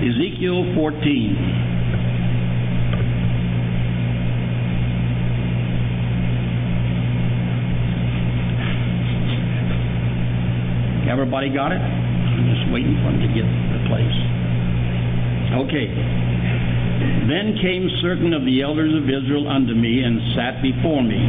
Ezekiel 0.00 0.64
14. 0.80 1.70
Everybody 11.04 11.52
got 11.52 11.72
it? 11.72 11.84
I'm 11.84 12.48
just 12.48 12.72
waiting 12.72 12.96
for 13.04 13.12
them 13.12 13.20
to 13.20 13.28
get 13.28 13.44
the 13.44 13.80
place. 13.92 14.16
Okay. 15.68 15.92
Then 17.28 17.60
came 17.60 17.84
certain 18.00 18.32
of 18.32 18.48
the 18.48 18.62
elders 18.64 18.96
of 18.96 19.04
Israel 19.04 19.52
unto 19.52 19.74
me 19.76 20.00
and 20.00 20.16
sat 20.32 20.62
before 20.64 21.04
me. 21.04 21.20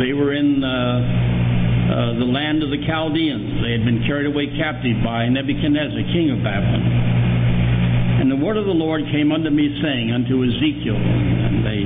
They 0.00 0.16
were 0.16 0.32
in 0.32 0.64
uh, 0.64 0.72
uh, 0.72 2.16
the 2.16 2.24
land 2.24 2.62
of 2.62 2.70
the 2.72 2.80
Chaldeans. 2.88 3.60
They 3.60 3.76
had 3.76 3.84
been 3.84 4.08
carried 4.08 4.24
away 4.24 4.56
captive 4.56 5.04
by 5.04 5.28
Nebuchadnezzar, 5.28 6.00
king 6.16 6.32
of 6.32 6.40
Babylon. 6.40 7.29
Word 8.40 8.56
of 8.56 8.64
the 8.64 8.72
Lord 8.72 9.04
came 9.12 9.32
unto 9.36 9.52
me, 9.52 9.68
saying 9.84 10.16
unto 10.16 10.40
Ezekiel, 10.40 10.96
and 10.96 11.60
they 11.60 11.84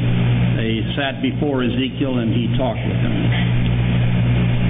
they 0.54 0.72
sat 0.94 1.18
before 1.18 1.66
Ezekiel, 1.66 2.22
and 2.22 2.30
he 2.30 2.46
talked 2.54 2.78
with 2.78 3.00
them. 3.02 3.16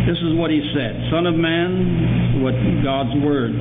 This 0.09 0.17
is 0.17 0.33
what 0.33 0.49
he 0.49 0.65
said 0.73 1.13
Son 1.13 1.29
of 1.29 1.37
man, 1.37 2.41
what 2.41 2.57
God's 2.81 3.13
word 3.21 3.53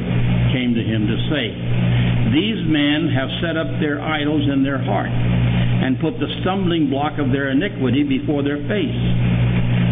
came 0.56 0.72
to 0.72 0.84
him 0.84 1.04
to 1.04 1.18
say. 1.28 1.52
These 2.32 2.64
men 2.64 3.12
have 3.12 3.28
set 3.44 3.60
up 3.60 3.68
their 3.84 4.00
idols 4.00 4.48
in 4.48 4.64
their 4.64 4.80
heart 4.80 5.12
and 5.12 6.00
put 6.00 6.16
the 6.16 6.32
stumbling 6.42 6.88
block 6.88 7.20
of 7.20 7.28
their 7.36 7.52
iniquity 7.52 8.08
before 8.08 8.40
their 8.40 8.64
face. 8.72 9.04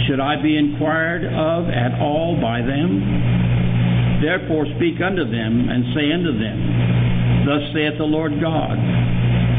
Should 0.08 0.24
I 0.24 0.40
be 0.40 0.56
inquired 0.56 1.28
of 1.28 1.68
at 1.68 2.00
all 2.00 2.40
by 2.40 2.64
them? 2.64 4.24
Therefore 4.24 4.72
speak 4.80 5.04
unto 5.04 5.28
them 5.28 5.68
and 5.68 5.92
say 5.92 6.08
unto 6.16 6.32
them, 6.32 7.11
Thus 7.46 7.64
saith 7.74 7.98
the 7.98 8.06
Lord 8.06 8.38
God, 8.40 8.78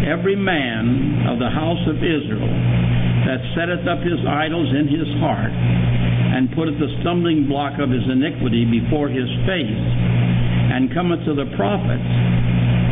Every 0.07 0.35
man 0.35 1.27
of 1.31 1.39
the 1.39 1.51
house 1.51 1.83
of 1.87 1.99
Israel 2.03 2.51
that 3.27 3.39
setteth 3.55 3.87
up 3.87 4.02
his 4.02 4.19
idols 4.27 4.71
in 4.74 4.91
his 4.91 5.07
heart 5.23 5.55
and 6.33 6.51
putteth 6.55 6.79
the 6.79 6.91
stumbling 7.02 7.47
block 7.47 7.79
of 7.79 7.91
his 7.91 8.02
iniquity 8.11 8.66
before 8.66 9.07
his 9.07 9.30
face, 9.47 9.85
and 10.74 10.91
cometh 10.91 11.23
to 11.29 11.35
the 11.35 11.47
prophets, 11.55 12.11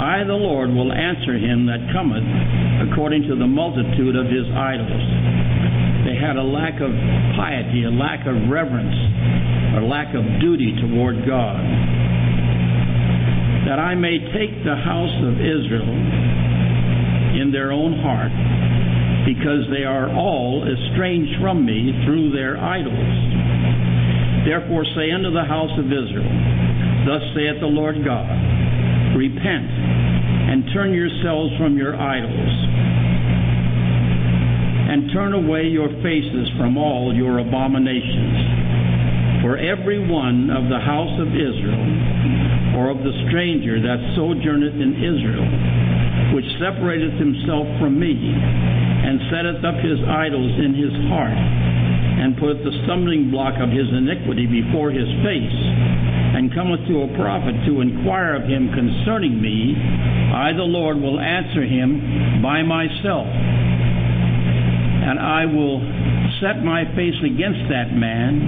I, 0.01 0.23
the 0.25 0.37
Lord, 0.37 0.71
will 0.71 0.93
answer 0.93 1.35
him 1.35 1.67
that 1.67 1.83
cometh 1.93 2.25
according 2.89 3.27
to 3.27 3.35
the 3.35 3.49
multitude 3.49 4.15
of 4.15 4.31
his 4.31 4.47
idols. 4.55 5.07
They 6.07 6.17
had 6.17 6.37
a 6.37 6.47
lack 6.47 6.81
of 6.81 6.93
piety, 7.37 7.85
a 7.85 7.93
lack 7.93 8.25
of 8.25 8.37
reverence, 8.49 8.97
a 9.77 9.83
lack 9.85 10.15
of 10.15 10.23
duty 10.41 10.73
toward 10.81 11.27
God. 11.27 11.61
That 13.67 13.79
I 13.79 13.95
may 13.95 14.19
take 14.33 14.65
the 14.65 14.77
house 14.77 15.17
of 15.25 15.37
Israel 15.37 15.93
in 17.41 17.51
their 17.53 17.73
own 17.73 18.01
heart 18.01 18.33
because 19.25 19.69
they 19.71 19.85
are 19.85 20.09
all 20.11 20.65
estranged 20.65 21.41
from 21.41 21.65
me 21.65 21.93
through 22.05 22.33
their 22.33 22.59
idols. 22.59 23.17
Therefore 24.45 24.85
say 24.97 25.13
unto 25.13 25.31
the 25.31 25.45
house 25.45 25.73
of 25.79 25.87
Israel, 25.87 26.33
Thus 27.07 27.23
saith 27.37 27.61
the 27.61 27.69
Lord 27.69 28.03
God, 28.05 28.33
Repent 29.17 29.71
and 30.51 30.65
turn 30.73 30.95
yourselves 30.95 31.53
from 31.59 31.77
your 31.77 31.95
idols, 31.95 32.53
and 34.91 35.13
turn 35.13 35.35
away 35.35 35.69
your 35.69 35.89
faces 36.03 36.49
from 36.59 36.77
all 36.77 37.15
your 37.15 37.39
abominations. 37.39 38.60
For 39.43 39.57
every 39.57 39.99
one 39.99 40.51
of 40.53 40.69
the 40.69 40.79
house 40.79 41.17
of 41.17 41.29
Israel, 41.33 42.77
or 42.77 42.93
of 42.93 43.01
the 43.01 43.13
stranger 43.29 43.81
that 43.81 43.99
sojourneth 44.15 44.77
in 44.77 44.93
Israel, 45.01 45.49
which 46.37 46.45
separateth 46.61 47.17
himself 47.17 47.65
from 47.81 47.99
me, 47.99 48.15
and 48.15 49.17
setteth 49.33 49.65
up 49.65 49.81
his 49.81 49.97
idols 50.05 50.53
in 50.61 50.77
his 50.77 50.93
heart, 51.09 51.33
and 51.33 52.37
putteth 52.37 52.63
the 52.65 52.77
stumbling 52.85 53.33
block 53.33 53.57
of 53.57 53.73
his 53.73 53.89
iniquity 53.89 54.45
before 54.45 54.93
his 54.93 55.09
face, 55.25 55.61
and 56.37 56.53
cometh 56.53 56.85
to 56.87 57.09
a 57.09 57.09
prophet 57.17 57.57
to 57.65 57.81
inquire 57.81 58.37
of 58.37 58.45
him 58.45 58.69
concerning 58.77 59.41
me, 59.41 59.73
I, 60.37 60.53
the 60.53 60.69
Lord, 60.69 61.01
will 61.01 61.19
answer 61.19 61.65
him 61.65 62.45
by 62.45 62.63
myself. 62.63 63.27
And 65.01 65.19
I 65.19 65.47
will 65.49 65.81
set 66.41 66.65
my 66.65 66.85
face 66.97 67.17
against 67.21 67.69
that 67.69 67.93
man, 67.93 68.41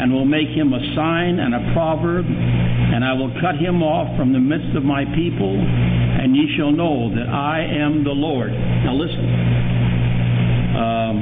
and 0.00 0.12
will 0.12 0.24
make 0.24 0.48
him 0.48 0.72
a 0.72 0.80
sign 0.96 1.38
and 1.38 1.54
a 1.54 1.72
proverb, 1.76 2.24
and 2.24 3.04
I 3.04 3.12
will 3.12 3.32
cut 3.40 3.56
him 3.60 3.82
off 3.82 4.16
from 4.16 4.32
the 4.32 4.40
midst 4.40 4.74
of 4.74 4.82
my 4.82 5.04
people, 5.14 5.52
and 5.52 6.34
ye 6.34 6.48
shall 6.56 6.72
know 6.72 7.12
that 7.14 7.28
I 7.28 7.60
am 7.62 8.02
the 8.02 8.16
Lord. 8.16 8.50
Now 8.50 8.94
listen. 8.96 9.28
Um, 10.78 11.16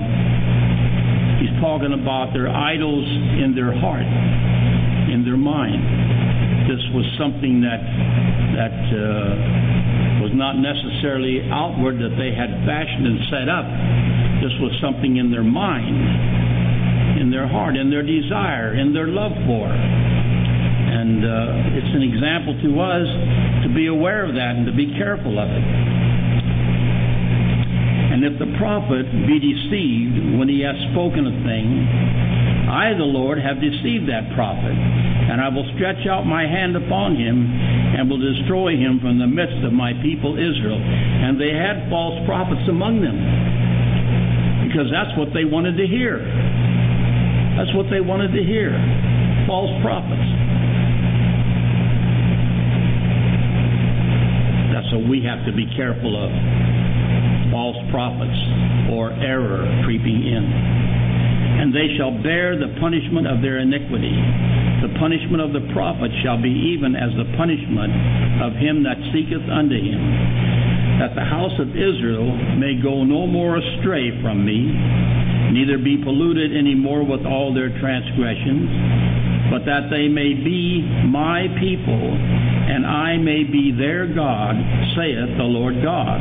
he's 1.42 1.54
talking 1.60 1.92
about 1.92 2.32
their 2.32 2.48
idols 2.48 3.06
in 3.42 3.54
their 3.56 3.74
heart, 3.74 4.06
in 5.10 5.24
their 5.24 5.36
mind. 5.36 5.82
This 6.70 6.82
was 6.94 7.06
something 7.18 7.60
that 7.62 7.82
that 8.56 8.78
uh, 8.94 10.22
was 10.22 10.32
not 10.34 10.56
necessarily 10.56 11.44
outward 11.50 11.98
that 12.00 12.16
they 12.16 12.32
had 12.32 12.50
fashioned 12.64 13.06
and 13.06 13.18
set 13.28 13.48
up. 13.48 13.66
This 14.42 14.52
was 14.60 14.72
something 14.80 15.16
in 15.16 15.30
their 15.30 15.44
mind, 15.44 17.20
in 17.20 17.30
their 17.30 17.48
heart, 17.48 17.76
in 17.76 17.90
their 17.90 18.02
desire, 18.02 18.74
in 18.74 18.92
their 18.92 19.08
love 19.08 19.32
for. 19.46 19.66
And 19.66 21.24
uh, 21.24 21.76
it's 21.76 21.92
an 21.94 22.02
example 22.02 22.54
to 22.62 22.70
us 22.80 23.08
to 23.64 23.74
be 23.74 23.86
aware 23.88 24.24
of 24.24 24.34
that 24.34 24.56
and 24.56 24.66
to 24.66 24.72
be 24.72 24.92
careful 24.98 25.38
of 25.38 25.48
it. 25.48 25.64
And 28.16 28.24
if 28.24 28.38
the 28.38 28.48
prophet 28.56 29.04
be 29.28 29.36
deceived 29.36 30.40
when 30.40 30.48
he 30.48 30.64
hath 30.64 30.78
spoken 30.92 31.28
a 31.28 31.36
thing, 31.44 31.68
I, 32.66 32.96
the 32.96 33.06
Lord, 33.06 33.38
have 33.38 33.60
deceived 33.60 34.08
that 34.08 34.32
prophet, 34.34 34.74
and 34.74 35.38
I 35.38 35.48
will 35.52 35.68
stretch 35.76 36.02
out 36.08 36.26
my 36.26 36.42
hand 36.42 36.74
upon 36.74 37.14
him, 37.14 37.46
and 37.94 38.10
will 38.10 38.18
destroy 38.18 38.74
him 38.74 38.98
from 39.00 39.18
the 39.18 39.26
midst 39.26 39.62
of 39.62 39.72
my 39.72 39.92
people 40.02 40.34
Israel. 40.34 40.80
And 40.80 41.38
they 41.38 41.54
had 41.54 41.88
false 41.88 42.18
prophets 42.26 42.64
among 42.68 43.00
them, 43.04 43.14
because 44.76 44.92
that's 44.92 45.16
what 45.16 45.32
they 45.32 45.48
wanted 45.48 45.80
to 45.80 45.88
hear. 45.88 46.20
That's 47.56 47.72
what 47.72 47.88
they 47.88 48.04
wanted 48.04 48.36
to 48.36 48.44
hear. 48.44 48.76
False 49.48 49.72
prophets. 49.80 50.28
That's 54.76 54.92
what 54.92 55.08
we 55.08 55.24
have 55.24 55.48
to 55.48 55.52
be 55.56 55.64
careful 55.80 56.12
of. 56.12 56.28
False 57.48 57.80
prophets 57.88 58.36
or 58.92 59.16
error 59.16 59.64
creeping 59.88 60.20
in. 60.28 60.44
And 60.44 61.72
they 61.72 61.96
shall 61.96 62.12
bear 62.20 62.60
the 62.60 62.76
punishment 62.76 63.24
of 63.24 63.40
their 63.40 63.64
iniquity. 63.64 64.12
The 64.84 64.92
punishment 65.00 65.40
of 65.40 65.56
the 65.56 65.72
prophet 65.72 66.12
shall 66.20 66.36
be 66.36 66.52
even 66.76 66.92
as 66.92 67.16
the 67.16 67.24
punishment 67.40 68.44
of 68.44 68.52
him 68.60 68.84
that 68.84 69.00
seeketh 69.08 69.48
unto 69.48 69.80
him. 69.80 70.75
That 70.98 71.14
the 71.14 71.24
house 71.24 71.52
of 71.60 71.76
Israel 71.76 72.24
may 72.56 72.80
go 72.80 73.04
no 73.04 73.26
more 73.26 73.58
astray 73.60 74.16
from 74.22 74.44
me, 74.44 74.72
neither 75.52 75.76
be 75.76 76.00
polluted 76.02 76.56
any 76.56 76.74
more 76.74 77.04
with 77.04 77.26
all 77.26 77.52
their 77.52 77.68
transgressions, 77.78 79.52
but 79.52 79.64
that 79.68 79.92
they 79.92 80.08
may 80.08 80.32
be 80.32 80.82
my 81.06 81.52
people, 81.60 82.16
and 82.16 82.86
I 82.86 83.16
may 83.18 83.44
be 83.44 83.76
their 83.76 84.08
God, 84.08 84.56
saith 84.96 85.36
the 85.36 85.44
Lord 85.44 85.82
God. 85.84 86.18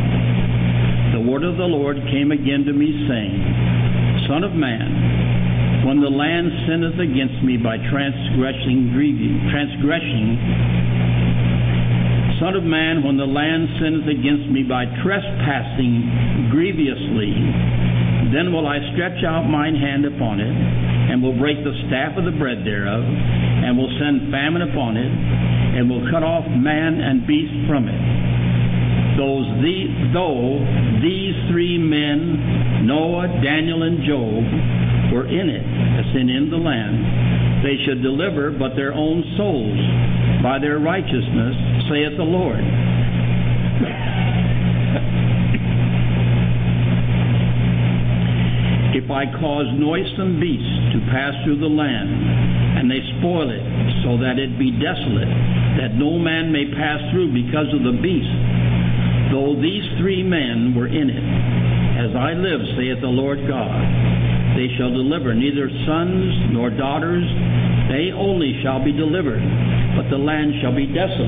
The 1.16 1.24
word 1.24 1.48
of 1.48 1.56
the 1.56 1.72
Lord 1.72 1.96
came 2.12 2.36
again 2.36 2.68
to 2.68 2.74
me, 2.74 2.92
saying, 3.08 4.28
Son 4.28 4.44
of 4.44 4.52
man, 4.52 5.88
when 5.88 6.02
the 6.02 6.10
land 6.10 6.52
sinneth 6.68 7.00
against 7.00 7.40
me 7.46 7.56
by 7.56 7.78
transgressing, 7.78 8.92
transgressing, 9.54 10.36
Son 12.40 12.56
of 12.56 12.64
man, 12.64 13.00
when 13.00 13.16
the 13.16 13.26
land 13.26 13.70
sinneth 13.80 14.12
against 14.12 14.52
me 14.52 14.64
by 14.64 14.84
trespassing 15.00 16.52
grievously, 16.52 17.32
then 18.36 18.52
will 18.52 18.68
I 18.68 18.84
stretch 18.92 19.24
out 19.24 19.48
mine 19.48 19.76
hand 19.76 20.04
upon 20.04 20.44
it, 20.44 20.52
and 20.52 21.24
will 21.24 21.38
break 21.40 21.64
the 21.64 21.72
staff 21.88 22.18
of 22.18 22.26
the 22.26 22.36
bread 22.36 22.68
thereof, 22.68 23.04
and 23.08 23.78
will 23.78 23.92
send 23.96 24.32
famine 24.36 24.68
upon 24.68 24.98
it, 24.98 25.08
and 25.08 25.88
will 25.88 26.04
cut 26.12 26.24
off 26.24 26.44
man 26.52 27.00
and 27.00 27.24
beast 27.24 27.56
from 27.72 27.88
it. 27.88 28.04
Those 29.16 29.48
the, 29.64 30.12
though 30.12 30.60
these 31.00 31.40
three 31.48 31.80
men, 31.80 32.84
Noah, 32.84 33.32
Daniel, 33.40 33.84
and 33.84 34.04
Job, 34.04 34.44
were 35.16 35.28
in 35.32 35.48
it, 35.48 35.64
as 35.64 36.08
in 36.20 36.28
in 36.28 36.52
the 36.52 36.60
land, 36.60 37.00
they 37.64 37.78
should 37.86 38.02
deliver 38.02 38.52
but 38.52 38.76
their 38.76 38.94
own 38.94 39.24
souls 39.38 39.80
by 40.44 40.60
their 40.60 40.80
righteousness, 40.80 41.56
saith 41.90 42.18
the 42.18 42.24
Lord. 42.24 42.64
if 48.96 49.12
I 49.12 49.28
cause 49.28 49.68
noisome 49.76 50.40
beasts 50.40 50.96
to 50.96 51.00
pass 51.12 51.36
through 51.44 51.60
the 51.60 51.70
land, 51.70 52.10
and 52.80 52.90
they 52.90 53.04
spoil 53.20 53.52
it, 53.52 53.62
so 54.02 54.18
that 54.18 54.40
it 54.40 54.58
be 54.58 54.72
desolate, 54.72 55.30
that 55.78 55.94
no 56.00 56.18
man 56.18 56.50
may 56.50 56.72
pass 56.74 57.04
through 57.12 57.30
because 57.36 57.68
of 57.76 57.84
the 57.84 57.94
beast, 58.02 58.34
though 59.30 59.54
these 59.62 59.84
three 60.00 60.24
men 60.24 60.74
were 60.74 60.88
in 60.88 61.12
it. 61.12 61.26
As 62.02 62.16
I 62.16 62.34
live, 62.34 62.62
saith 62.80 63.04
the 63.04 63.12
Lord 63.12 63.44
God, 63.46 63.84
they 64.56 64.72
shall 64.78 64.90
deliver 64.90 65.36
neither 65.36 65.68
sons 65.86 66.32
nor 66.54 66.70
daughters, 66.70 67.26
they 67.92 68.16
only 68.16 68.58
shall 68.64 68.84
be 68.84 68.94
delivered, 68.94 69.44
but 69.98 70.10
the 70.10 70.18
land 70.18 70.54
shall 70.62 70.74
be 70.74 70.88
desolate. 70.88 71.28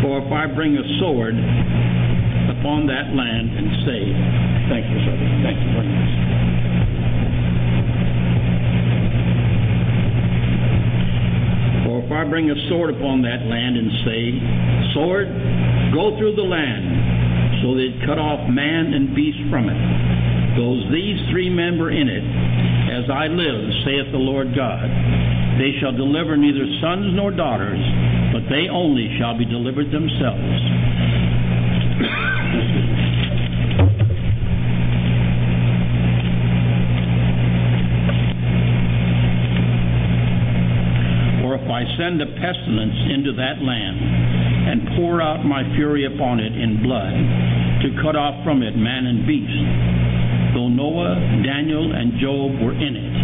For 0.00 0.24
if 0.24 0.32
I 0.32 0.46
bring 0.54 0.76
a 0.78 0.98
sword 0.98 1.36
upon 2.56 2.86
that 2.86 3.12
land 3.12 3.52
and 3.52 3.68
say, 3.84 4.44
Thank 4.68 4.88
you, 4.88 4.96
brother. 5.04 5.28
Thank 5.44 5.60
you 5.60 5.70
very 5.76 5.88
much. 5.92 6.12
For 11.84 12.00
if 12.00 12.08
I 12.08 12.22
bring 12.34 12.50
a 12.50 12.68
sword 12.68 12.90
upon 12.90 13.22
that 13.22 13.46
land 13.46 13.78
and 13.78 13.94
say, 14.02 14.34
Sword, 14.90 15.30
go 15.94 16.18
through 16.18 16.34
the 16.34 16.42
land, 16.42 17.62
so 17.62 17.78
that 17.78 17.86
it 17.86 17.94
cut 18.02 18.18
off 18.18 18.42
man 18.50 18.90
and 18.90 19.14
beast 19.14 19.38
from 19.54 19.70
it, 19.70 19.78
those 20.58 20.82
these 20.90 21.14
three 21.30 21.46
men 21.46 21.78
were 21.78 21.94
in 21.94 22.10
it, 22.10 22.26
as 22.90 23.06
I 23.06 23.30
live, 23.30 23.70
saith 23.86 24.10
the 24.10 24.18
Lord 24.18 24.50
God, 24.50 24.82
they 25.62 25.78
shall 25.78 25.94
deliver 25.94 26.34
neither 26.34 26.66
sons 26.82 27.14
nor 27.14 27.30
daughters 27.30 27.78
but 28.34 28.50
they 28.50 28.66
only 28.66 29.14
shall 29.14 29.38
be 29.38 29.46
delivered 29.46 29.94
themselves. 29.94 30.58
I 41.84 41.98
send 42.00 42.16
a 42.16 42.26
pestilence 42.40 42.96
into 43.12 43.36
that 43.36 43.60
land 43.60 44.00
and 44.72 44.96
pour 44.96 45.20
out 45.20 45.44
my 45.44 45.60
fury 45.76 46.08
upon 46.08 46.40
it 46.40 46.56
in 46.56 46.80
blood, 46.80 47.12
to 47.84 48.00
cut 48.00 48.16
off 48.16 48.40
from 48.40 48.64
it 48.64 48.72
man 48.72 49.04
and 49.04 49.28
beast, 49.28 50.56
though 50.56 50.72
Noah, 50.72 51.44
Daniel, 51.44 51.92
and 51.92 52.16
Job 52.16 52.56
were 52.64 52.72
in 52.72 52.96
it, 52.96 53.14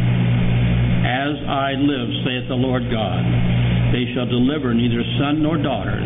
as 1.09 1.41
I 1.49 1.73
live, 1.81 2.09
saith 2.29 2.53
the 2.53 2.61
Lord 2.61 2.85
God, 2.93 3.25
they 3.97 4.05
shall 4.13 4.29
deliver 4.29 4.77
neither 4.77 5.01
son 5.17 5.41
nor 5.41 5.57
daughter. 5.57 5.97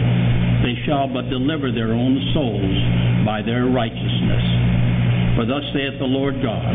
They 0.63 0.79
shall 0.87 1.11
but 1.11 1.27
deliver 1.27 1.75
their 1.75 1.91
own 1.91 2.15
souls 2.39 2.79
by 3.27 3.43
their 3.43 3.67
righteousness. 3.67 4.47
For 5.35 5.43
thus 5.43 5.67
saith 5.75 5.99
the 5.99 6.07
Lord 6.07 6.39
God, 6.39 6.71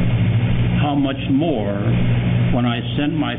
How 0.81 0.95
much 0.95 1.19
more 1.29 1.75
when 2.55 2.65
I 2.65 2.79
send 2.97 3.15
my 3.15 3.35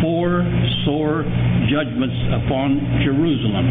four 0.00 0.42
sore 0.84 1.22
judgments 1.70 2.16
upon 2.32 3.00
Jerusalem 3.04 3.66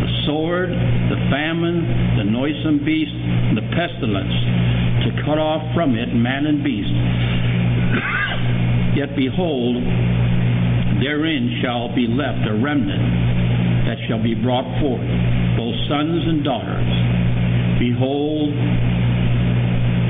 the 0.00 0.10
sword, 0.26 0.70
the 0.70 1.20
famine, 1.30 2.18
the 2.18 2.24
noisome 2.24 2.84
beast, 2.84 3.16
the 3.54 3.64
pestilence, 3.74 4.36
to 5.06 5.10
cut 5.24 5.38
off 5.38 5.62
from 5.74 5.94
it 5.94 6.12
man 6.14 6.46
and 6.46 6.62
beast. 6.62 6.94
Yet 8.96 9.16
behold, 9.16 9.82
therein 11.02 11.60
shall 11.62 11.94
be 11.94 12.06
left 12.06 12.46
a 12.48 12.54
remnant 12.54 13.86
that 13.86 13.98
shall 14.08 14.22
be 14.22 14.34
brought 14.34 14.66
forth, 14.80 15.06
both 15.56 15.76
sons 15.88 16.22
and 16.26 16.42
daughters. 16.42 16.90
Behold, 17.78 18.50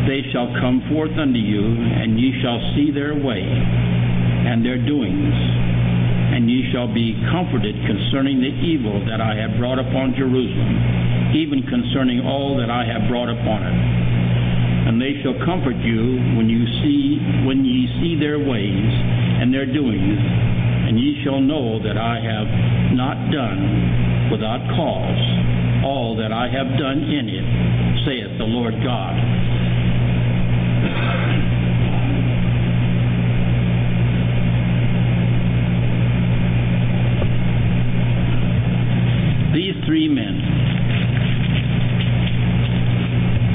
they 0.06 0.22
shall 0.30 0.46
come 0.62 0.86
forth 0.88 1.10
unto 1.18 1.38
you, 1.38 1.66
and 1.66 2.18
ye 2.18 2.38
shall 2.40 2.62
see 2.74 2.94
their 2.94 3.14
way 3.14 3.42
and 3.42 4.62
their 4.62 4.78
doings, 4.78 5.34
and 6.30 6.46
ye 6.46 6.70
shall 6.70 6.86
be 6.86 7.18
comforted 7.34 7.74
concerning 7.82 8.38
the 8.38 8.54
evil 8.62 9.02
that 9.10 9.20
I 9.20 9.34
have 9.34 9.58
brought 9.58 9.82
upon 9.82 10.14
Jerusalem, 10.14 11.34
even 11.34 11.66
concerning 11.66 12.22
all 12.22 12.56
that 12.62 12.70
I 12.70 12.86
have 12.86 13.10
brought 13.10 13.26
upon 13.28 13.66
it. 13.66 13.76
And 14.86 15.02
they 15.02 15.18
shall 15.26 15.34
comfort 15.42 15.74
you 15.82 16.38
when 16.38 16.46
you 16.46 16.62
see 16.86 17.18
when 17.42 17.66
ye 17.66 17.90
see 17.98 18.14
their 18.14 18.38
ways 18.38 18.90
and 19.42 19.50
their 19.50 19.66
doings, 19.66 20.22
and 20.86 20.94
ye 20.94 21.18
shall 21.26 21.42
know 21.42 21.82
that 21.82 21.98
I 21.98 22.22
have 22.22 22.94
not 22.94 23.18
done 23.34 24.30
without 24.30 24.62
cause 24.78 25.22
all 25.82 26.14
that 26.18 26.30
I 26.30 26.46
have 26.46 26.78
done 26.78 27.02
in 27.02 27.26
it, 27.26 27.46
saith 28.06 28.38
the 28.38 28.46
Lord 28.46 28.74
God. 28.82 29.14
These 39.54 39.74
three 39.86 40.08
men, 40.08 40.36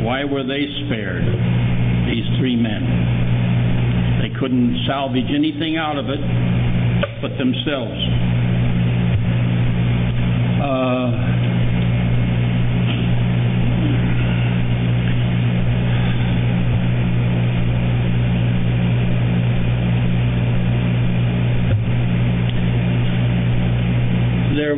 why 0.03 0.24
were 0.24 0.44
they 0.44 0.65
spared? 0.86 1.24
These 2.07 2.25
three 2.39 2.56
men. 2.56 4.21
They 4.21 4.30
couldn't 4.39 4.83
salvage 4.88 5.30
anything 5.33 5.77
out 5.77 5.98
of 5.98 6.09
it 6.09 6.19
but 7.21 7.38
themselves. 7.38 8.01
Uh, 10.62 11.40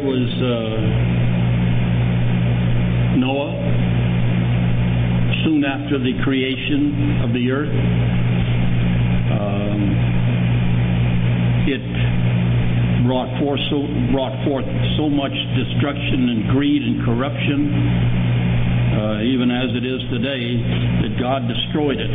was 0.03 0.27
uh, 0.43 0.83
Noah 3.23 3.55
soon 5.47 5.63
after 5.63 5.97
the 5.97 6.11
creation 6.23 7.23
of 7.23 7.31
the 7.31 7.51
earth. 7.51 7.71
Um, 9.31 9.79
it 11.71 11.83
brought 13.07 13.31
forth 13.39 13.59
so 13.71 13.87
brought 14.11 14.35
forth 14.43 14.67
so 14.99 15.07
much 15.07 15.31
destruction 15.55 16.35
and 16.35 16.51
greed 16.51 16.83
and 16.83 17.05
corruption, 17.07 17.71
uh, 17.71 19.23
even 19.23 19.51
as 19.51 19.71
it 19.71 19.87
is 19.87 20.03
today, 20.11 20.59
that 21.07 21.15
God 21.19 21.47
destroyed 21.47 21.99
it. 21.99 22.11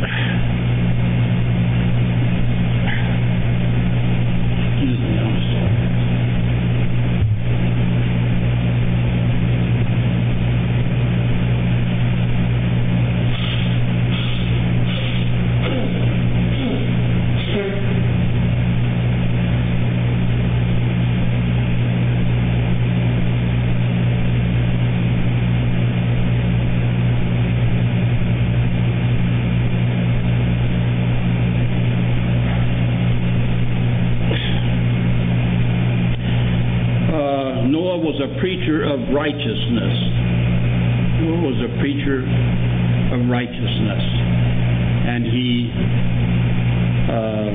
preacher 38.69 38.83
of 38.83 38.99
righteousness. 39.13 39.95
Who 41.19 41.43
was 41.43 41.57
a 41.59 41.71
preacher 41.79 42.23
of 43.13 43.29
righteousness? 43.29 44.03
And 45.09 45.25
he 45.25 45.69
uh, 47.09 47.51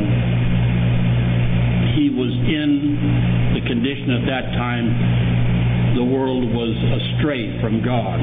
he 1.96 2.10
was 2.10 2.32
in 2.50 3.54
the 3.54 3.62
condition 3.66 4.10
at 4.12 4.26
that 4.26 4.52
time 4.58 5.96
the 5.96 6.04
world 6.04 6.44
was 6.52 6.74
astray 7.00 7.60
from 7.60 7.84
God. 7.84 8.20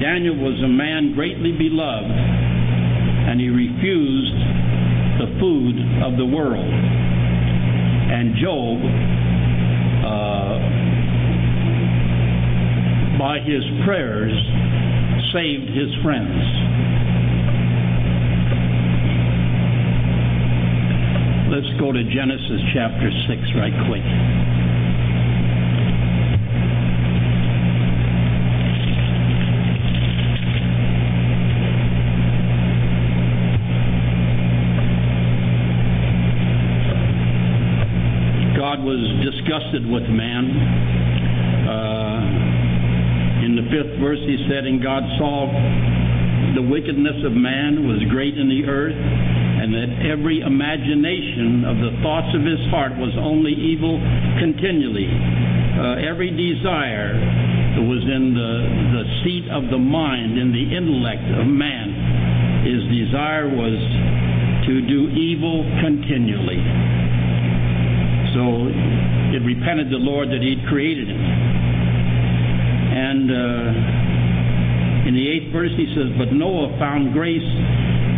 Daniel 0.00 0.36
was 0.36 0.62
a 0.64 0.68
man 0.68 1.12
greatly 1.14 1.52
beloved, 1.52 2.10
and 2.10 3.40
he 3.40 3.48
refused 3.48 4.38
the 5.18 5.28
food 5.40 5.76
of 6.02 6.16
the 6.16 6.26
world. 6.26 6.72
And 8.10 8.34
Job 8.40 8.78
uh, 10.06 10.58
by 13.18 13.40
his 13.40 13.64
prayers, 13.84 14.32
saved 15.34 15.68
his 15.74 15.90
friends. 16.06 16.38
Let's 21.50 21.68
go 21.80 21.90
to 21.90 22.04
Genesis 22.04 22.62
chapter 22.72 23.10
6 23.26 23.58
right 23.58 23.74
quick. 23.90 24.57
Rested 39.68 39.84
with 39.90 40.04
man. 40.08 40.44
Uh, 41.68 43.44
in 43.44 43.56
the 43.56 43.66
fifth 43.70 44.00
verse, 44.00 44.20
he 44.24 44.46
said, 44.48 44.64
And 44.64 44.82
God 44.82 45.02
saw 45.18 45.46
the 46.54 46.62
wickedness 46.62 47.20
of 47.24 47.32
man 47.32 47.86
was 47.86 48.02
great 48.08 48.38
in 48.38 48.48
the 48.48 48.64
earth, 48.64 48.96
and 48.96 49.74
that 49.74 49.90
every 50.08 50.40
imagination 50.40 51.64
of 51.66 51.76
the 51.78 51.92
thoughts 52.02 52.32
of 52.34 52.42
his 52.42 52.60
heart 52.70 52.96
was 52.96 53.12
only 53.18 53.52
evil 53.52 53.98
continually. 54.38 55.10
Uh, 55.10 56.08
every 56.08 56.30
desire 56.30 57.14
was 57.78 58.02
in 58.02 58.34
the, 58.34 58.52
the 58.90 59.04
seat 59.22 59.46
of 59.54 59.70
the 59.70 59.78
mind, 59.78 60.34
in 60.38 60.50
the 60.50 60.66
intellect 60.74 61.22
of 61.38 61.46
man, 61.46 62.66
his 62.66 62.82
desire 62.90 63.46
was 63.46 63.78
to 64.66 64.82
do 64.82 65.08
evil 65.14 65.62
continually. 65.78 66.58
So 68.38 68.70
it 69.34 69.42
repented 69.42 69.90
the 69.90 69.98
Lord 69.98 70.30
that 70.30 70.38
he'd 70.38 70.62
created 70.70 71.10
him. 71.10 71.18
And 71.18 73.26
uh, 73.26 75.10
in 75.10 75.12
the 75.18 75.26
eighth 75.26 75.50
verse 75.50 75.74
he 75.74 75.90
says, 75.90 76.14
But 76.14 76.30
Noah 76.30 76.78
found 76.78 77.10
grace 77.18 77.50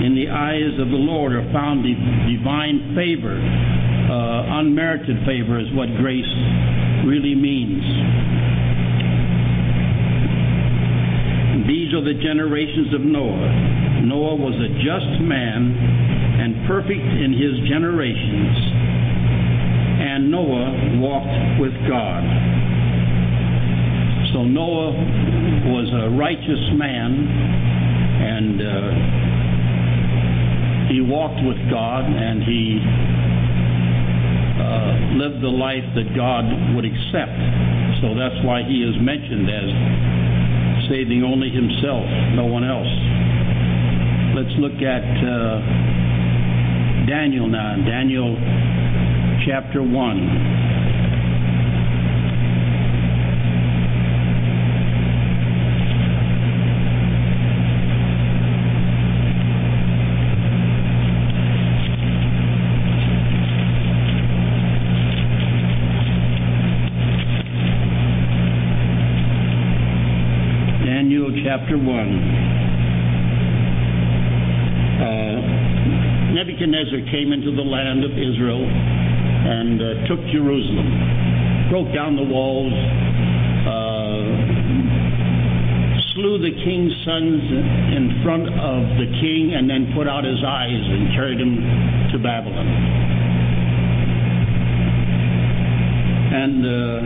in 0.04 0.12
the 0.12 0.28
eyes 0.28 0.76
of 0.76 0.92
the 0.92 1.00
Lord, 1.00 1.32
or 1.32 1.40
found 1.56 1.88
divine 1.88 2.92
favor. 2.92 3.32
Uh, 3.32 4.60
unmerited 4.60 5.24
favor 5.24 5.56
is 5.56 5.72
what 5.72 5.88
grace 5.96 6.28
really 7.08 7.32
means. 7.32 7.80
These 11.64 11.96
are 11.96 12.04
the 12.04 12.20
generations 12.20 12.92
of 12.92 13.00
Noah. 13.00 14.04
Noah 14.04 14.36
was 14.36 14.52
a 14.60 14.68
just 14.84 15.16
man 15.24 15.72
and 16.44 16.68
perfect 16.68 17.08
in 17.08 17.32
his 17.32 17.56
generations, 17.68 18.69
and 20.10 20.26
Noah 20.26 20.98
walked 20.98 21.60
with 21.62 21.70
God. 21.86 22.26
So 24.34 24.42
Noah 24.42 24.90
was 25.70 25.86
a 26.02 26.10
righteous 26.18 26.64
man, 26.74 27.30
and 28.18 28.58
uh, 28.58 28.90
he 30.90 30.98
walked 31.00 31.38
with 31.46 31.62
God, 31.70 32.10
and 32.10 32.42
he 32.42 32.82
uh, 34.58 35.14
lived 35.14 35.38
the 35.46 35.54
life 35.54 35.86
that 35.94 36.10
God 36.18 36.42
would 36.74 36.84
accept. 36.84 37.38
So 38.02 38.10
that's 38.18 38.42
why 38.42 38.66
he 38.66 38.82
is 38.82 38.98
mentioned 38.98 39.46
as 39.46 39.70
saving 40.90 41.22
only 41.22 41.54
himself, 41.54 42.02
no 42.34 42.50
one 42.50 42.66
else. 42.66 42.90
Let's 44.34 44.58
look 44.58 44.82
at 44.82 45.06
uh, 45.22 45.62
Daniel 47.06 47.46
now, 47.46 47.78
Daniel 47.86 48.34
chapter 49.50 49.82
1. 49.82 49.90
Daniel 70.86 71.34
Chapter 71.42 71.76
1. 71.76 71.86
Uh, 75.02 75.40
Nebuchadnezzar 76.34 77.00
came 77.10 77.32
into 77.32 77.50
the 77.50 77.62
land 77.62 78.04
of 78.04 78.12
Israel 78.12 79.00
and 79.50 79.82
uh, 79.82 80.06
took 80.06 80.22
Jerusalem, 80.30 80.86
broke 81.70 81.90
down 81.92 82.14
the 82.14 82.22
walls, 82.22 82.70
uh, 83.66 84.22
slew 86.14 86.38
the 86.38 86.54
king's 86.62 86.94
sons 87.02 87.42
in 87.98 88.22
front 88.22 88.46
of 88.46 88.82
the 89.02 89.10
king, 89.18 89.54
and 89.58 89.68
then 89.68 89.90
put 89.94 90.06
out 90.06 90.22
his 90.22 90.38
eyes 90.46 90.70
and 90.70 91.10
carried 91.18 91.40
him 91.40 91.58
to 92.14 92.18
Babylon. 92.22 92.66
And 96.30 96.62
uh, 96.62 97.02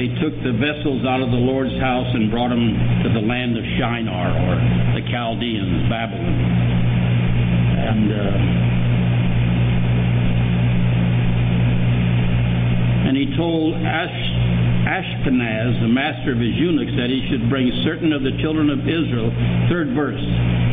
they 0.00 0.08
took 0.16 0.32
the 0.44 0.56
vessels 0.56 1.04
out 1.04 1.20
of 1.20 1.28
the 1.28 1.40
Lord's 1.44 1.76
house 1.76 2.08
and 2.16 2.30
brought 2.30 2.48
them 2.48 2.72
to 3.04 3.08
the 3.12 3.20
land 3.20 3.52
of 3.56 3.64
Shinar, 3.76 4.32
or 4.32 4.56
the 4.96 5.04
Chaldeans, 5.12 5.88
Babylon. 5.92 6.40
And 7.76 8.12
uh, 8.12 8.66
and 13.06 13.16
he 13.16 13.25
told 13.36 13.76
Ash, 13.76 14.18
Ashpenaz, 14.88 15.80
the 15.80 15.92
master 15.92 16.32
of 16.32 16.40
his 16.40 16.56
eunuchs, 16.56 16.92
that 16.96 17.12
he 17.12 17.22
should 17.30 17.48
bring 17.48 17.70
certain 17.84 18.12
of 18.12 18.22
the 18.24 18.32
children 18.40 18.70
of 18.72 18.80
Israel, 18.82 19.30
third 19.68 19.94
verse, 19.94 20.24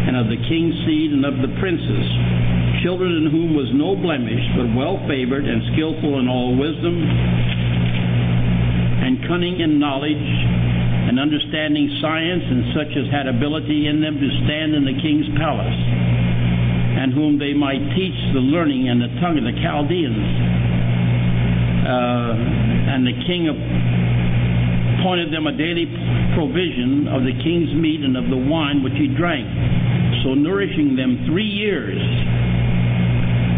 and 0.08 0.15
of 0.15 0.27
the 0.32 0.39
king's 0.48 0.75
seed 0.88 1.12
and 1.12 1.24
of 1.27 1.38
the 1.43 1.51
princes, 1.60 2.05
children 2.82 3.24
in 3.24 3.27
whom 3.32 3.55
was 3.55 3.67
no 3.75 3.96
blemish, 3.96 4.43
but 4.55 4.72
well 4.74 5.00
favored 5.08 5.46
and 5.46 5.62
skillful 5.75 6.20
in 6.20 6.27
all 6.27 6.55
wisdom 6.55 6.96
and 9.03 9.20
cunning 9.27 9.60
in 9.60 9.79
knowledge 9.79 10.27
and 11.03 11.20
understanding 11.20 11.91
science, 12.00 12.43
and 12.48 12.72
such 12.72 12.96
as 12.96 13.12
had 13.12 13.27
ability 13.27 13.88
in 13.88 14.00
them 14.00 14.15
to 14.15 14.29
stand 14.48 14.74
in 14.74 14.88
the 14.88 14.96
king's 15.03 15.27
palace, 15.36 15.79
and 16.96 17.12
whom 17.12 17.38
they 17.38 17.53
might 17.53 17.84
teach 17.93 18.15
the 18.32 18.39
learning 18.39 18.88
and 18.88 19.01
the 19.03 19.12
tongue 19.20 19.38
of 19.38 19.43
the 19.43 19.51
Chaldeans. 19.60 20.73
Uh, 21.84 22.96
and 22.96 23.04
the 23.04 23.12
king 23.28 23.52
appointed 25.04 25.36
them 25.36 25.48
a 25.48 25.52
daily 25.52 25.84
provision 26.32 27.12
of 27.12 27.28
the 27.28 27.36
king's 27.44 27.75
meat 27.75 28.00
and 28.00 28.16
of 28.16 28.32
the 28.32 28.40
wine 28.40 28.80
which 28.84 28.96
he 28.96 29.12
drank, 29.12 29.44
so 30.24 30.32
nourishing 30.34 30.96
them 30.96 31.28
three 31.28 31.44
years, 31.44 32.00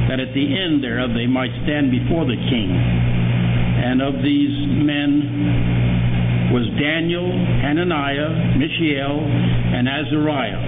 that 0.09 0.17
at 0.17 0.33
the 0.33 0.45
end 0.57 0.81
thereof 0.81 1.13
they 1.13 1.29
might 1.29 1.53
stand 1.69 1.93
before 1.93 2.25
the 2.25 2.37
king. 2.49 2.73
And 2.73 4.01
of 4.01 4.17
these 4.25 4.57
men 4.81 6.49
was 6.49 6.65
Daniel, 6.81 7.29
Hananiah, 7.61 8.57
Mishael, 8.57 9.21
and 9.21 9.85
Azariah. 9.85 10.65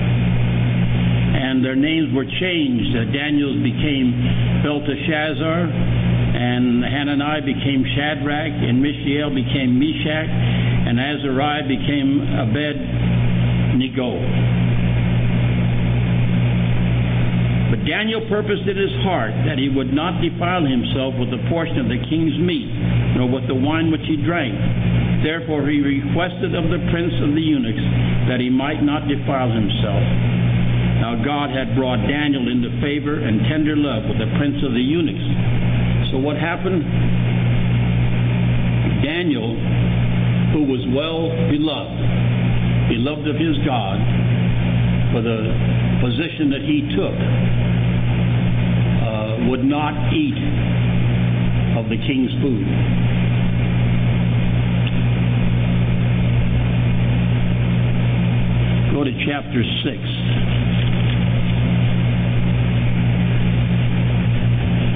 And 1.37 1.65
their 1.65 1.75
names 1.75 2.13
were 2.13 2.25
changed. 2.25 2.93
Uh, 2.93 3.09
Daniel's 3.09 3.61
became 3.65 4.13
Belteshazzar, 4.61 5.96
and 6.37 6.85
Hananiah 6.85 7.41
became 7.41 7.81
Shadrach, 7.97 8.53
and 8.53 8.77
Mishael 8.77 9.33
became 9.33 9.73
Meshach, 9.81 10.29
and 10.29 11.01
Azariah 11.01 11.65
became 11.65 12.21
Abednego. 12.45 14.21
But 17.73 17.83
Daniel 17.89 18.21
purposed 18.29 18.69
in 18.69 18.77
his 18.77 18.93
heart 19.01 19.33
that 19.49 19.57
he 19.57 19.67
would 19.67 19.91
not 19.91 20.21
defile 20.21 20.61
himself 20.61 21.17
with 21.17 21.33
the 21.33 21.41
portion 21.49 21.81
of 21.81 21.89
the 21.89 21.99
king's 22.05 22.37
meat, 22.37 22.69
nor 23.17 23.27
with 23.27 23.49
the 23.49 23.57
wine 23.57 23.89
which 23.89 24.05
he 24.05 24.21
drank. 24.21 24.53
Therefore 25.25 25.65
he 25.65 25.81
requested 25.81 26.53
of 26.53 26.69
the 26.69 26.79
prince 26.93 27.17
of 27.17 27.33
the 27.33 27.41
eunuchs 27.41 27.81
that 28.29 28.37
he 28.37 28.53
might 28.53 28.85
not 28.85 29.09
defile 29.09 29.49
himself. 29.49 30.05
Now 31.01 31.17
God 31.17 31.49
had 31.49 31.73
brought 31.73 32.05
Daniel 32.05 32.45
into 32.45 32.69
favor 32.77 33.25
and 33.25 33.41
tender 33.49 33.75
love 33.75 34.05
with 34.05 34.21
the 34.21 34.29
prince 34.37 34.61
of 34.61 34.77
the 34.77 34.85
eunuchs. 34.85 35.66
So 36.11 36.17
what 36.17 36.37
happened? 36.37 36.83
Daniel, 39.03 39.55
who 40.53 40.63
was 40.63 40.79
well 40.95 41.27
beloved, 41.51 41.99
beloved 42.87 43.27
of 43.27 43.35
his 43.35 43.57
God, 43.67 43.99
for 45.11 45.21
the 45.21 45.51
position 45.99 46.49
that 46.55 46.63
he 46.63 46.87
took, 46.95 47.17
uh, 49.03 49.51
would 49.51 49.65
not 49.65 50.13
eat 50.13 50.39
of 51.77 51.89
the 51.89 51.97
king's 52.07 52.31
food. 52.39 52.65
Go 58.95 59.03
to 59.03 59.11
chapter 59.27 59.61
6. 59.61 60.17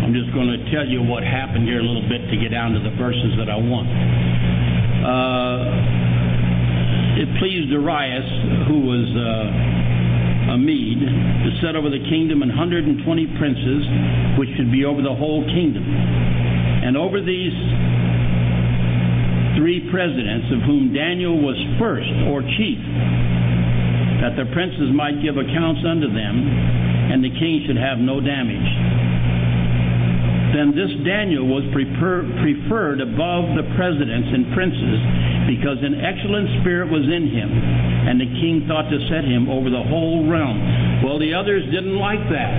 I'm 0.04 0.20
just 0.20 0.21
going 0.34 0.48
to 0.48 0.72
tell 0.72 0.88
you 0.88 1.04
what 1.04 1.24
happened 1.24 1.68
here 1.68 1.80
a 1.80 1.84
little 1.84 2.08
bit 2.08 2.24
to 2.32 2.38
get 2.40 2.52
down 2.56 2.72
to 2.72 2.80
the 2.80 2.96
verses 2.96 3.36
that 3.38 3.52
I 3.52 3.60
want. 3.60 3.88
Uh, 5.04 5.66
it 7.20 7.28
pleased 7.38 7.68
Darius, 7.70 8.26
who 8.72 8.80
was 8.88 9.08
uh, 9.12 10.56
a 10.56 10.58
Mede, 10.58 11.04
to 11.04 11.50
set 11.60 11.76
over 11.76 11.92
the 11.92 12.02
kingdom 12.08 12.42
an 12.42 12.50
hundred 12.50 12.88
and 12.88 13.04
twenty 13.04 13.28
princes, 13.38 13.84
which 14.40 14.50
should 14.56 14.72
be 14.72 14.86
over 14.88 15.04
the 15.04 15.14
whole 15.14 15.44
kingdom. 15.52 15.84
And 15.84 16.96
over 16.96 17.20
these 17.20 17.54
three 19.60 19.92
presidents, 19.92 20.48
of 20.56 20.64
whom 20.64 20.96
Daniel 20.96 21.38
was 21.44 21.60
first 21.78 22.10
or 22.32 22.42
chief, 22.58 22.80
that 24.24 24.40
the 24.40 24.48
princes 24.56 24.96
might 24.96 25.20
give 25.22 25.36
accounts 25.36 25.84
unto 25.84 26.08
them, 26.08 26.36
and 27.12 27.20
the 27.20 27.34
king 27.36 27.68
should 27.68 27.78
have 27.78 28.00
no 28.00 28.24
damage. 28.24 29.11
Then 30.52 30.76
this 30.76 30.92
Daniel 31.08 31.48
was 31.48 31.64
prefer, 31.72 32.28
preferred 32.44 33.00
above 33.00 33.56
the 33.56 33.64
presidents 33.80 34.28
and 34.36 34.52
princes 34.52 35.00
because 35.48 35.80
an 35.80 35.96
excellent 35.96 36.60
spirit 36.60 36.92
was 36.92 37.08
in 37.08 37.32
him, 37.32 37.48
and 37.48 38.20
the 38.20 38.28
king 38.44 38.68
thought 38.68 38.92
to 38.92 39.00
set 39.08 39.24
him 39.24 39.48
over 39.48 39.72
the 39.72 39.84
whole 39.88 40.28
realm. 40.28 40.60
Well, 41.08 41.20
the 41.20 41.32
others 41.32 41.64
didn't 41.72 41.96
like 41.96 42.20
that. 42.36 42.52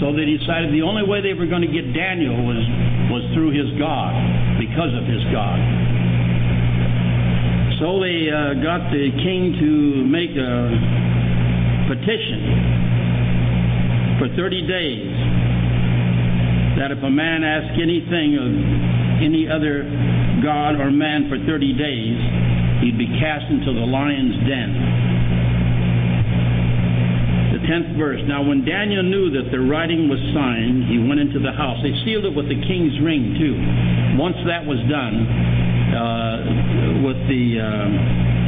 So 0.00 0.16
they 0.16 0.24
decided 0.24 0.72
the 0.72 0.86
only 0.86 1.04
way 1.04 1.20
they 1.20 1.34
were 1.34 1.50
going 1.50 1.66
to 1.66 1.72
get 1.74 1.92
Daniel 1.92 2.40
was, 2.46 2.62
was 3.12 3.24
through 3.34 3.52
his 3.52 3.68
God, 3.76 4.14
because 4.56 4.94
of 4.96 5.04
his 5.04 5.24
God. 5.28 5.60
So 7.84 8.00
they 8.00 8.32
uh, 8.32 8.58
got 8.64 8.88
the 8.90 9.12
king 9.22 9.54
to 9.60 9.70
make 10.08 10.32
a 10.34 10.72
petition 11.92 12.40
for 14.18 14.28
30 14.34 14.66
days 14.66 15.38
that 16.78 16.94
if 16.94 17.02
a 17.02 17.10
man 17.10 17.42
asks 17.42 17.74
anything 17.74 18.38
of 18.38 18.46
any 19.18 19.50
other 19.50 19.82
god 20.38 20.78
or 20.78 20.94
man 20.94 21.26
for 21.26 21.34
30 21.42 21.74
days, 21.74 22.18
he'd 22.86 22.94
be 22.94 23.10
cast 23.18 23.50
into 23.50 23.74
the 23.74 23.82
lion's 23.82 24.38
den. 24.46 24.70
The 27.58 27.62
10th 27.66 27.98
verse. 27.98 28.22
Now, 28.30 28.46
when 28.46 28.62
Daniel 28.62 29.02
knew 29.02 29.34
that 29.42 29.50
the 29.50 29.58
writing 29.58 30.06
was 30.06 30.22
signed, 30.30 30.86
he 30.86 31.02
went 31.02 31.18
into 31.18 31.42
the 31.42 31.50
house. 31.50 31.82
They 31.82 31.94
sealed 32.06 32.30
it 32.30 32.34
with 32.34 32.46
the 32.46 32.62
king's 32.62 32.94
ring, 33.02 33.34
too. 33.34 33.58
Once 34.14 34.38
that 34.46 34.62
was 34.62 34.78
done, 34.86 35.26
uh, 35.98 37.02
with 37.02 37.18
the. 37.26 37.44
Uh, 37.58 38.38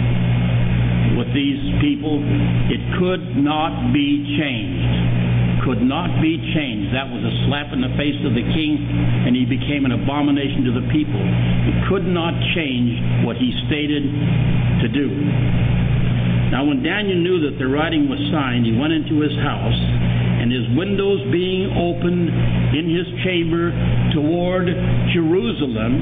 with 1.10 1.34
these 1.34 1.58
people, 1.82 2.22
it 2.70 2.80
could 2.96 3.36
not 3.36 3.92
be 3.92 4.24
changed 4.38 5.19
could 5.64 5.82
not 5.82 6.20
be 6.20 6.40
changed. 6.56 6.92
That 6.96 7.08
was 7.08 7.20
a 7.20 7.34
slap 7.46 7.72
in 7.72 7.80
the 7.84 7.92
face 7.96 8.16
of 8.24 8.32
the 8.32 8.44
king, 8.44 8.80
and 9.26 9.36
he 9.36 9.44
became 9.44 9.84
an 9.84 9.92
abomination 9.92 10.64
to 10.64 10.72
the 10.72 10.86
people. 10.88 11.20
He 11.20 11.74
could 11.88 12.06
not 12.08 12.32
change 12.56 13.24
what 13.24 13.36
he 13.36 13.52
stated 13.68 14.04
to 14.84 14.88
do. 14.88 15.08
Now, 16.50 16.66
when 16.66 16.82
Daniel 16.82 17.20
knew 17.20 17.38
that 17.50 17.62
the 17.62 17.68
writing 17.68 18.08
was 18.08 18.18
signed, 18.32 18.66
he 18.66 18.74
went 18.74 18.92
into 18.92 19.20
his 19.22 19.36
house, 19.38 19.80
and 20.40 20.50
his 20.50 20.66
windows 20.74 21.22
being 21.30 21.70
opened 21.76 22.26
in 22.74 22.90
his 22.90 23.06
chamber 23.22 23.70
toward 24.16 24.66
Jerusalem, 25.12 25.92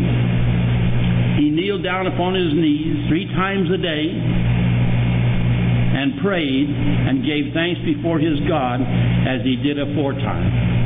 he 1.37 1.51
kneeled 1.51 1.85
down 1.85 2.07
upon 2.07 2.35
his 2.35 2.55
knees 2.55 3.07
three 3.09 3.27
times 3.37 3.69
a 3.71 3.79
day 3.79 4.58
and 5.99 6.23
prayed 6.23 6.71
and 6.71 7.27
gave 7.27 7.51
thanks 7.51 7.83
before 7.83 8.23
his 8.23 8.39
God 8.47 8.79
as 9.27 9.43
he 9.43 9.59
did 9.59 9.83
aforetime. 9.83 10.79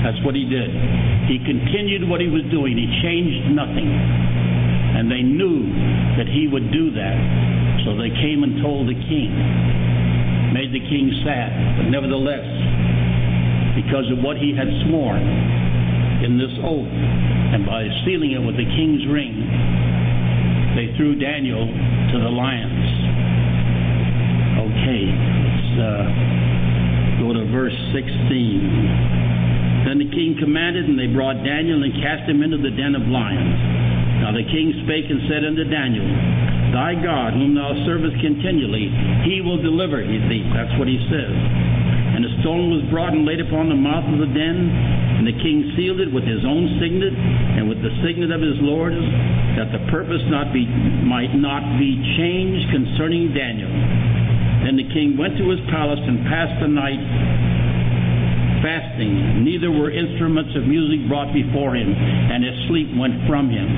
That's 0.00 0.16
what 0.24 0.32
he 0.32 0.48
did. 0.48 0.72
He 1.28 1.36
continued 1.44 2.08
what 2.08 2.24
he 2.24 2.32
was 2.32 2.40
doing. 2.48 2.80
He 2.80 2.88
changed 3.04 3.52
nothing. 3.52 3.88
And 4.96 5.12
they 5.12 5.20
knew 5.20 5.68
that 6.16 6.24
he 6.24 6.48
would 6.48 6.72
do 6.72 6.90
that. 6.96 7.16
So 7.84 7.92
they 8.00 8.08
came 8.08 8.40
and 8.40 8.62
told 8.64 8.88
the 8.88 8.96
king. 8.96 9.30
Made 10.56 10.72
the 10.72 10.80
king 10.80 11.12
sad. 11.28 11.76
But 11.76 11.92
nevertheless, 11.92 12.48
because 13.76 14.08
of 14.08 14.24
what 14.24 14.40
he 14.40 14.56
had 14.56 14.66
sworn 14.88 15.20
in 16.24 16.40
this 16.40 16.56
oath, 16.64 16.88
and 16.88 17.68
by 17.68 17.84
sealing 18.08 18.32
it 18.32 18.42
with 18.42 18.56
the 18.56 18.64
king's 18.64 19.04
ring, 19.12 19.36
they 20.74 20.96
threw 20.96 21.20
Daniel 21.20 21.68
to 21.68 22.16
the 22.16 22.32
lions. 22.32 23.37
Uh, 24.88 27.20
go 27.20 27.36
to 27.36 27.44
verse 27.52 27.76
16. 27.92 29.84
Then 29.84 30.00
the 30.00 30.08
king 30.08 30.40
commanded, 30.40 30.88
and 30.88 30.96
they 30.96 31.12
brought 31.12 31.44
Daniel 31.44 31.84
and 31.84 31.92
cast 32.00 32.24
him 32.24 32.40
into 32.40 32.56
the 32.56 32.72
den 32.72 32.96
of 32.96 33.04
lions. 33.04 33.60
Now 34.24 34.32
the 34.32 34.48
king 34.48 34.72
spake 34.84 35.04
and 35.12 35.20
said 35.28 35.44
unto 35.44 35.68
Daniel, 35.68 36.08
Thy 36.72 36.96
God, 36.96 37.36
whom 37.36 37.56
thou 37.56 37.72
servest 37.84 38.16
continually, 38.20 38.88
he 39.28 39.40
will 39.40 39.60
deliver 39.60 40.04
thee. 40.04 40.44
That's 40.52 40.72
what 40.80 40.88
he 40.88 40.98
says. 41.08 41.36
And 42.16 42.24
a 42.24 42.32
stone 42.40 42.72
was 42.72 42.82
brought 42.90 43.12
and 43.12 43.28
laid 43.28 43.44
upon 43.44 43.68
the 43.68 43.78
mouth 43.78 44.08
of 44.08 44.18
the 44.18 44.32
den, 44.32 44.58
and 45.20 45.26
the 45.28 45.36
king 45.36 45.72
sealed 45.76 46.00
it 46.00 46.12
with 46.12 46.24
his 46.24 46.44
own 46.48 46.80
signet 46.80 47.14
and 47.14 47.68
with 47.68 47.84
the 47.84 47.92
signet 48.00 48.32
of 48.32 48.40
his 48.40 48.56
lords, 48.64 48.98
that 49.60 49.68
the 49.70 49.84
purpose 49.92 50.24
not 50.32 50.52
be, 50.52 50.64
might 51.04 51.36
not 51.36 51.78
be 51.78 52.00
changed 52.16 52.72
concerning 52.72 53.36
Daniel. 53.36 54.17
Then 54.64 54.76
the 54.76 54.88
king 54.90 55.16
went 55.16 55.38
to 55.38 55.46
his 55.50 55.60
palace 55.70 56.00
and 56.02 56.26
passed 56.26 56.58
the 56.60 56.68
night 56.68 57.02
fasting. 58.62 59.44
Neither 59.44 59.70
were 59.70 59.90
instruments 59.90 60.54
of 60.56 60.66
music 60.66 61.06
brought 61.08 61.32
before 61.32 61.74
him, 61.74 61.94
and 61.94 62.42
his 62.42 62.56
sleep 62.66 62.90
went 62.98 63.14
from 63.26 63.50
him. 63.50 63.68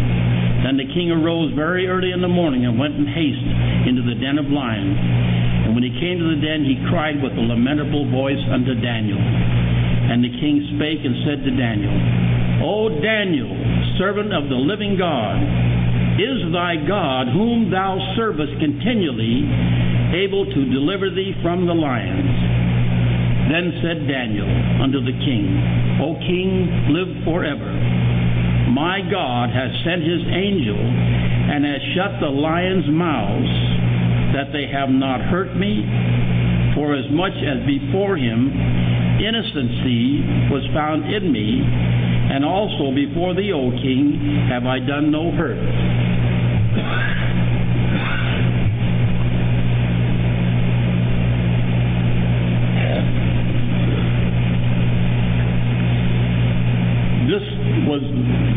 Then 0.65 0.77
the 0.77 0.89
king 0.93 1.09
arose 1.11 1.53
very 1.57 1.89
early 1.89 2.13
in 2.13 2.21
the 2.21 2.29
morning 2.29 2.67
and 2.69 2.77
went 2.77 2.97
in 2.97 3.09
haste 3.09 3.49
into 3.89 4.05
the 4.05 4.17
den 4.21 4.37
of 4.37 4.49
lions. 4.53 4.97
And 5.65 5.73
when 5.73 5.85
he 5.85 5.93
came 6.01 6.21
to 6.21 6.29
the 6.37 6.41
den, 6.41 6.65
he 6.65 6.77
cried 6.89 7.23
with 7.23 7.33
a 7.33 7.45
lamentable 7.45 8.11
voice 8.11 8.41
unto 8.53 8.77
Daniel. 8.77 9.21
And 9.21 10.25
the 10.25 10.33
king 10.41 10.61
spake 10.77 11.01
and 11.05 11.17
said 11.25 11.45
to 11.45 11.53
Daniel, 11.57 11.95
O 12.61 12.93
Daniel, 13.01 13.49
servant 13.97 14.35
of 14.37 14.53
the 14.53 14.59
living 14.59 14.99
God, 14.99 15.41
is 16.21 16.53
thy 16.53 16.77
God, 16.85 17.33
whom 17.33 17.73
thou 17.73 17.97
servest 18.13 18.53
continually, 18.61 19.49
able 20.21 20.45
to 20.45 20.61
deliver 20.69 21.09
thee 21.09 21.33
from 21.41 21.65
the 21.65 21.73
lions. 21.73 22.29
Then 23.49 23.73
said 23.81 24.05
Daniel 24.05 24.47
unto 24.85 25.01
the 25.01 25.17
king, 25.25 25.49
O 26.05 26.15
king, 26.21 26.93
live 26.93 27.25
forever. 27.25 27.73
My 28.71 29.01
God 29.01 29.49
has 29.51 29.73
sent 29.83 30.05
his 30.05 30.23
angel 30.29 30.79
and 30.79 31.65
has 31.65 31.83
shut 31.97 32.21
the 32.21 32.31
lions' 32.31 32.87
mouths, 32.87 33.57
that 34.37 34.53
they 34.53 34.69
have 34.71 34.91
not 34.93 35.25
hurt 35.25 35.57
me, 35.57 35.83
for 36.77 36.95
as 36.95 37.09
much 37.11 37.35
as 37.43 37.67
before 37.67 38.15
him 38.17 38.53
innocency 39.19 40.23
was 40.53 40.63
found 40.73 41.09
in 41.13 41.33
me, 41.33 41.65
and 42.31 42.45
also 42.45 42.95
before 42.95 43.35
thee, 43.35 43.53
O 43.53 43.73
king, 43.83 44.47
have 44.49 44.67
I 44.67 44.79
done 44.79 45.11
no 45.11 45.33
hurt. 45.33 45.59
Was 57.91 58.03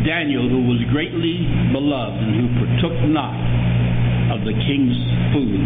Daniel, 0.06 0.48
who 0.48 0.62
was 0.70 0.78
greatly 0.92 1.50
beloved 1.74 2.22
and 2.22 2.38
who 2.38 2.48
partook 2.62 2.94
not 3.10 3.34
of 4.30 4.46
the 4.46 4.54
king's 4.54 4.94
food. 5.34 5.58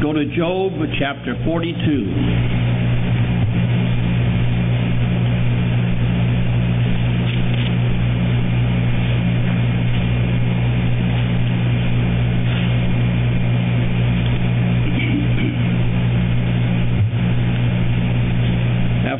Go 0.00 0.14
to 0.14 0.24
Job 0.34 0.72
chapter 0.98 1.36
42. 1.44 2.62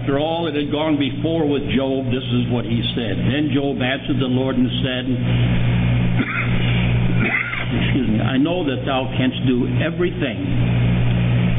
after 0.02 0.18
all 0.18 0.41
that 0.52 0.68
had 0.68 0.72
gone 0.72 1.00
before 1.00 1.48
with 1.48 1.64
Job, 1.72 2.12
this 2.12 2.28
is 2.28 2.44
what 2.52 2.68
he 2.68 2.84
said. 2.92 3.16
Then 3.16 3.48
Job 3.56 3.80
answered 3.80 4.20
the 4.20 4.28
Lord 4.28 4.60
and 4.60 4.68
said, 4.84 5.08
Excuse 7.72 8.08
me, 8.12 8.20
I 8.20 8.36
know 8.36 8.60
that 8.68 8.84
thou 8.84 9.08
canst 9.16 9.40
do 9.48 9.64
everything, 9.80 10.44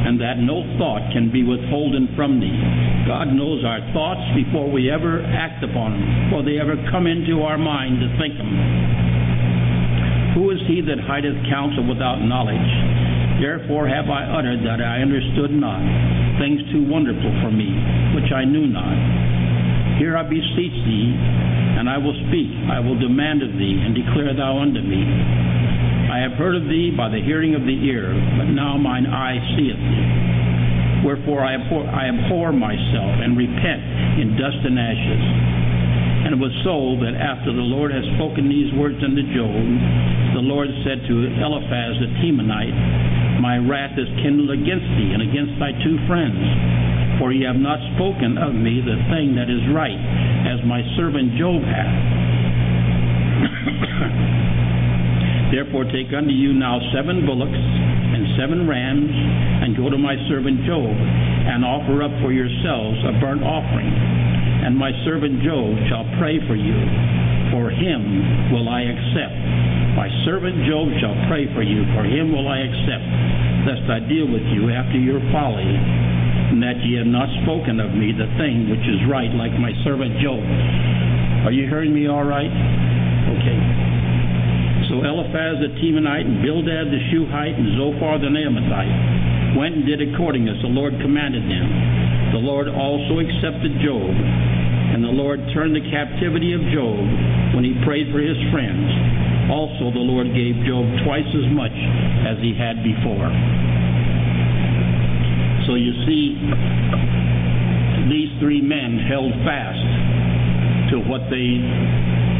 and 0.05 0.21
that 0.21 0.37
no 0.37 0.61
thought 0.77 1.09
can 1.09 1.33
be 1.33 1.41
withholden 1.41 2.13
from 2.13 2.37
thee. 2.37 2.53
God 3.09 3.33
knows 3.33 3.65
our 3.65 3.81
thoughts 3.97 4.21
before 4.37 4.69
we 4.69 4.93
ever 4.93 5.25
act 5.25 5.65
upon 5.65 5.97
them, 5.97 6.29
before 6.29 6.45
they 6.45 6.61
ever 6.61 6.77
come 6.93 7.09
into 7.09 7.41
our 7.41 7.57
mind 7.57 7.97
to 7.97 8.13
think 8.21 8.37
them. 8.37 8.53
Who 10.37 10.53
is 10.53 10.61
he 10.69 10.85
that 10.85 11.01
hideth 11.01 11.49
counsel 11.49 11.81
without 11.89 12.21
knowledge? 12.21 13.12
Therefore 13.43 13.91
have 13.91 14.07
I 14.07 14.23
uttered 14.39 14.63
that 14.63 14.79
I 14.79 15.03
understood 15.03 15.51
not, 15.51 15.83
things 16.39 16.63
too 16.71 16.87
wonderful 16.87 17.27
for 17.43 17.51
me, 17.51 17.75
which 18.15 18.31
I 18.31 18.47
knew 18.47 18.71
not. 18.71 18.95
Here 19.99 20.15
I 20.15 20.23
beseech 20.23 20.77
thee, 20.87 21.11
and 21.75 21.91
I 21.91 21.99
will 21.99 22.15
speak, 22.31 22.47
I 22.71 22.79
will 22.79 22.95
demand 22.95 23.43
of 23.43 23.51
thee, 23.59 23.83
and 23.83 23.91
declare 23.91 24.31
thou 24.31 24.63
unto 24.63 24.79
me. 24.79 25.03
I 26.07 26.23
have 26.23 26.39
heard 26.39 26.55
of 26.55 26.71
thee 26.71 26.95
by 26.95 27.11
the 27.11 27.19
hearing 27.19 27.51
of 27.51 27.67
the 27.67 27.75
ear, 27.83 28.15
but 28.39 28.47
now 28.47 28.79
mine 28.79 29.11
eye 29.11 29.35
seeth 29.59 29.75
thee. 29.75 31.03
Wherefore 31.03 31.43
I 31.43 31.59
abhor, 31.59 31.83
I 31.83 32.15
abhor 32.15 32.55
myself, 32.55 33.11
and 33.27 33.35
repent 33.35 34.23
in 34.23 34.39
dust 34.39 34.63
and 34.63 34.79
ashes. 34.79 35.23
And 36.23 36.31
it 36.31 36.39
was 36.39 36.55
so 36.63 36.95
that 37.03 37.19
after 37.19 37.51
the 37.51 37.67
Lord 37.67 37.91
had 37.91 38.07
spoken 38.15 38.47
these 38.47 38.71
words 38.79 39.03
unto 39.03 39.19
Job, 39.35 39.67
the 40.31 40.47
Lord 40.47 40.71
said 40.87 41.03
to 41.11 41.13
Eliphaz 41.43 41.99
the 41.99 42.07
Temanite, 42.23 43.22
my 43.43 43.59
wrath 43.59 43.99
is 43.99 44.07
kindled 44.23 44.55
against 44.55 44.87
thee 44.95 45.11
and 45.11 45.19
against 45.19 45.59
thy 45.59 45.75
two 45.83 45.99
friends. 46.07 46.39
For 47.19 47.35
ye 47.35 47.43
have 47.43 47.59
not 47.59 47.75
spoken 47.99 48.39
of 48.39 48.55
me 48.55 48.79
the 48.79 48.95
thing 49.11 49.35
that 49.35 49.51
is 49.51 49.59
right, 49.75 49.99
as 50.47 50.63
my 50.63 50.79
servant 50.95 51.35
Job 51.35 51.59
hath. 51.59 51.91
Therefore 55.59 55.83
take 55.91 56.15
unto 56.15 56.31
you 56.31 56.55
now 56.55 56.79
seven 56.95 57.27
bullocks 57.27 57.51
and 57.51 58.31
seven 58.39 58.63
rams, 58.63 59.11
and 59.11 59.75
go 59.75 59.91
to 59.91 59.99
my 59.99 60.15
servant 60.31 60.63
Job, 60.63 60.87
and 60.87 61.67
offer 61.67 61.99
up 61.99 62.15
for 62.23 62.31
yourselves 62.31 62.95
a 63.03 63.19
burnt 63.19 63.43
offering. 63.43 63.91
And 64.63 64.79
my 64.79 64.95
servant 65.03 65.43
Job 65.43 65.75
shall 65.91 66.07
pray 66.15 66.39
for 66.47 66.55
you. 66.55 66.79
For 67.53 67.69
him 67.69 68.49
will 68.49 68.65
I 68.65 68.81
accept. 68.81 69.37
My 69.93 70.09
servant 70.25 70.65
Job 70.65 70.89
shall 70.97 71.13
pray 71.29 71.45
for 71.53 71.61
you. 71.61 71.85
For 71.93 72.01
him 72.01 72.33
will 72.33 72.49
I 72.49 72.65
accept, 72.65 73.05
lest 73.69 73.85
I 73.93 74.01
deal 74.09 74.25
with 74.25 74.41
you 74.49 74.73
after 74.73 74.97
your 74.97 75.21
folly, 75.29 75.61
and 75.61 76.57
that 76.65 76.81
ye 76.81 76.97
have 76.97 77.05
not 77.05 77.29
spoken 77.45 77.77
of 77.77 77.93
me 77.93 78.09
the 78.09 78.25
thing 78.41 78.73
which 78.73 78.81
is 78.89 79.05
right, 79.05 79.29
like 79.37 79.53
my 79.61 79.69
servant 79.85 80.17
Job. 80.17 80.41
Are 81.45 81.53
you 81.53 81.69
hearing 81.69 81.93
me 81.93 82.09
all 82.09 82.25
right? 82.25 82.49
Okay. 83.37 83.59
So 84.89 85.05
Eliphaz 85.05 85.61
the 85.61 85.77
Temanite 85.77 86.25
and 86.25 86.41
Bildad 86.41 86.89
the 86.89 87.01
Shuhite 87.13 87.53
and 87.53 87.77
Zophar 87.77 88.17
the 88.17 88.33
Naamathite 88.33 89.57
went 89.57 89.77
and 89.77 89.85
did 89.85 90.01
according 90.01 90.49
as 90.49 90.57
the 90.65 90.73
Lord 90.73 90.97
commanded 91.01 91.45
them. 91.45 91.67
The 92.33 92.41
Lord 92.41 92.65
also 92.65 93.21
accepted 93.21 93.77
Job, 93.85 94.09
and 94.93 95.03
the 95.03 95.11
Lord 95.11 95.41
turned 95.53 95.75
the 95.75 95.83
captivity 95.89 96.53
of 96.53 96.61
Job 96.69 97.01
when 97.57 97.65
he 97.65 97.73
prayed 97.83 98.13
for 98.13 98.21
his 98.21 98.37
friends. 98.53 98.87
Also 99.49 99.89
the 99.91 100.05
Lord 100.05 100.29
gave 100.31 100.61
Job 100.63 100.85
twice 101.03 101.27
as 101.27 101.47
much 101.51 101.75
as 102.29 102.37
he 102.39 102.53
had 102.53 102.85
before. 102.85 103.27
So 105.65 105.75
you 105.75 105.91
see, 106.05 106.37
these 108.07 108.31
three 108.39 108.61
men 108.61 109.01
held 109.09 109.33
fast 109.43 110.93
to 110.93 111.01
what 111.09 111.25
they 111.33 111.57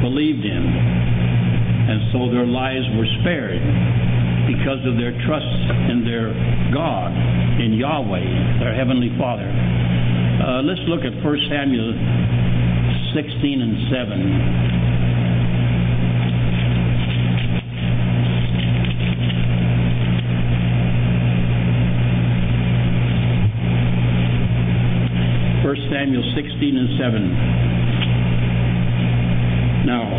believed 0.06 0.46
in 0.46 1.04
and 1.84 2.00
so 2.16 2.32
their 2.32 2.48
lives 2.48 2.88
were 2.96 3.08
spared 3.20 3.60
because 4.48 4.80
of 4.88 4.96
their 4.96 5.12
trust 5.28 5.60
in 5.92 6.08
their 6.08 6.32
God, 6.72 7.12
in 7.60 7.76
Yahweh, 7.76 8.63
their 8.63 8.72
Heavenly 8.72 9.12
Father. 9.20 9.48
Uh, 10.43 10.60
let's 10.62 10.82
look 10.91 11.06
at 11.08 11.13
1 11.23 11.23
Samuel 11.47 11.93
16 13.15 13.62
and 13.63 13.79
7. 13.88 14.84
First 25.63 25.79
Samuel 25.89 26.27
16 26.36 26.75
and 26.75 26.89
7. 26.99 27.23
Now, 29.88 30.12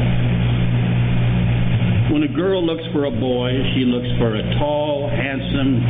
when 2.14 2.22
a 2.22 2.28
girl 2.28 2.64
looks 2.64 2.84
for 2.94 3.04
a 3.04 3.10
boy, 3.10 3.52
she 3.74 3.84
looks 3.84 4.08
for 4.16 4.36
a 4.36 4.42
tall, 4.58 5.10
handsome, 5.10 5.84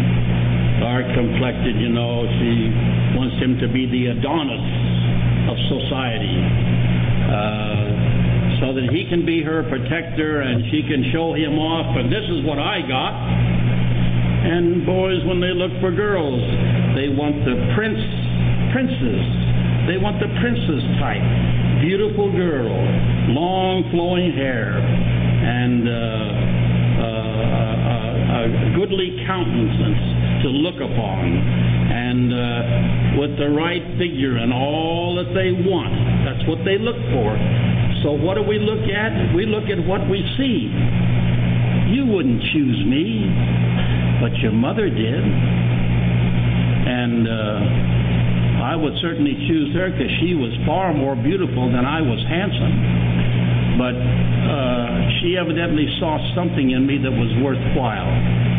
dark 0.84 1.08
complected, 1.16 1.80
you 1.80 1.88
know, 1.88 2.28
she 2.28 2.68
wants 3.16 3.40
him 3.40 3.56
to 3.56 3.64
be 3.72 3.88
the 3.88 4.12
Adonis 4.12 4.60
of 5.48 5.56
society. 5.72 6.36
Uh, 7.24 8.60
so 8.60 8.76
that 8.76 8.92
he 8.92 9.08
can 9.08 9.24
be 9.24 9.40
her 9.40 9.64
protector 9.72 10.44
and 10.44 10.60
she 10.68 10.84
can 10.84 11.08
show 11.08 11.32
him 11.32 11.56
off, 11.56 11.96
and 11.96 12.12
this 12.12 12.28
is 12.28 12.44
what 12.44 12.60
I 12.60 12.84
got. 12.84 13.16
And 14.44 14.84
boys, 14.84 15.24
when 15.24 15.40
they 15.40 15.56
look 15.56 15.72
for 15.80 15.88
girls, 15.88 16.44
they 16.92 17.08
want 17.08 17.40
the 17.48 17.56
prince, 17.72 18.04
princess. 18.76 19.24
They 19.88 19.96
want 19.96 20.20
the 20.20 20.28
princess 20.36 20.84
type. 21.00 21.24
Beautiful 21.80 22.28
girl, 22.28 22.68
long 23.32 23.88
flowing 23.88 24.36
hair, 24.36 24.76
and 24.76 25.88
uh, 25.88 27.04
uh, 27.04 28.40
a 28.44 28.76
goodly 28.76 29.16
countenance 29.24 30.23
to 30.44 30.50
look 30.52 30.76
upon, 30.76 31.24
and 31.88 32.28
uh, 32.28 33.16
with 33.16 33.33
the 33.40 33.48
right 33.48 33.80
figure 33.96 34.37
and 34.37 34.52
all 34.52 35.16
that 35.16 35.33
they 35.33 35.57
want. 35.64 35.96
That's 36.28 36.44
what 36.44 36.61
they 36.68 36.76
look 36.76 37.00
for. 37.16 37.33
So 38.04 38.12
what 38.12 38.37
do 38.37 38.44
we 38.44 38.61
look 38.61 38.85
at? 38.92 39.33
We 39.33 39.48
look 39.48 39.72
at 39.72 39.80
what 39.80 40.04
we 40.04 40.20
see. 40.37 40.68
You 41.96 42.04
wouldn't 42.12 42.44
choose 42.52 42.85
me, 42.85 43.24
but 44.20 44.37
your 44.44 44.52
mother 44.52 44.92
did. 44.92 45.24
And 46.85 47.24
uh, 47.24 48.68
I 48.68 48.76
would 48.76 48.92
certainly 49.00 49.33
choose 49.48 49.72
her 49.72 49.88
because 49.88 50.12
she 50.20 50.37
was 50.37 50.52
far 50.68 50.92
more 50.92 51.16
beautiful 51.16 51.72
than 51.72 51.88
I 51.88 52.04
was 52.04 52.20
handsome 52.28 53.24
but 53.78 53.94
uh, 53.94 55.11
she 55.18 55.37
evidently 55.37 55.87
saw 55.98 56.18
something 56.35 56.70
in 56.70 56.87
me 56.87 56.98
that 56.98 57.11
was 57.11 57.30
worthwhile. 57.42 58.53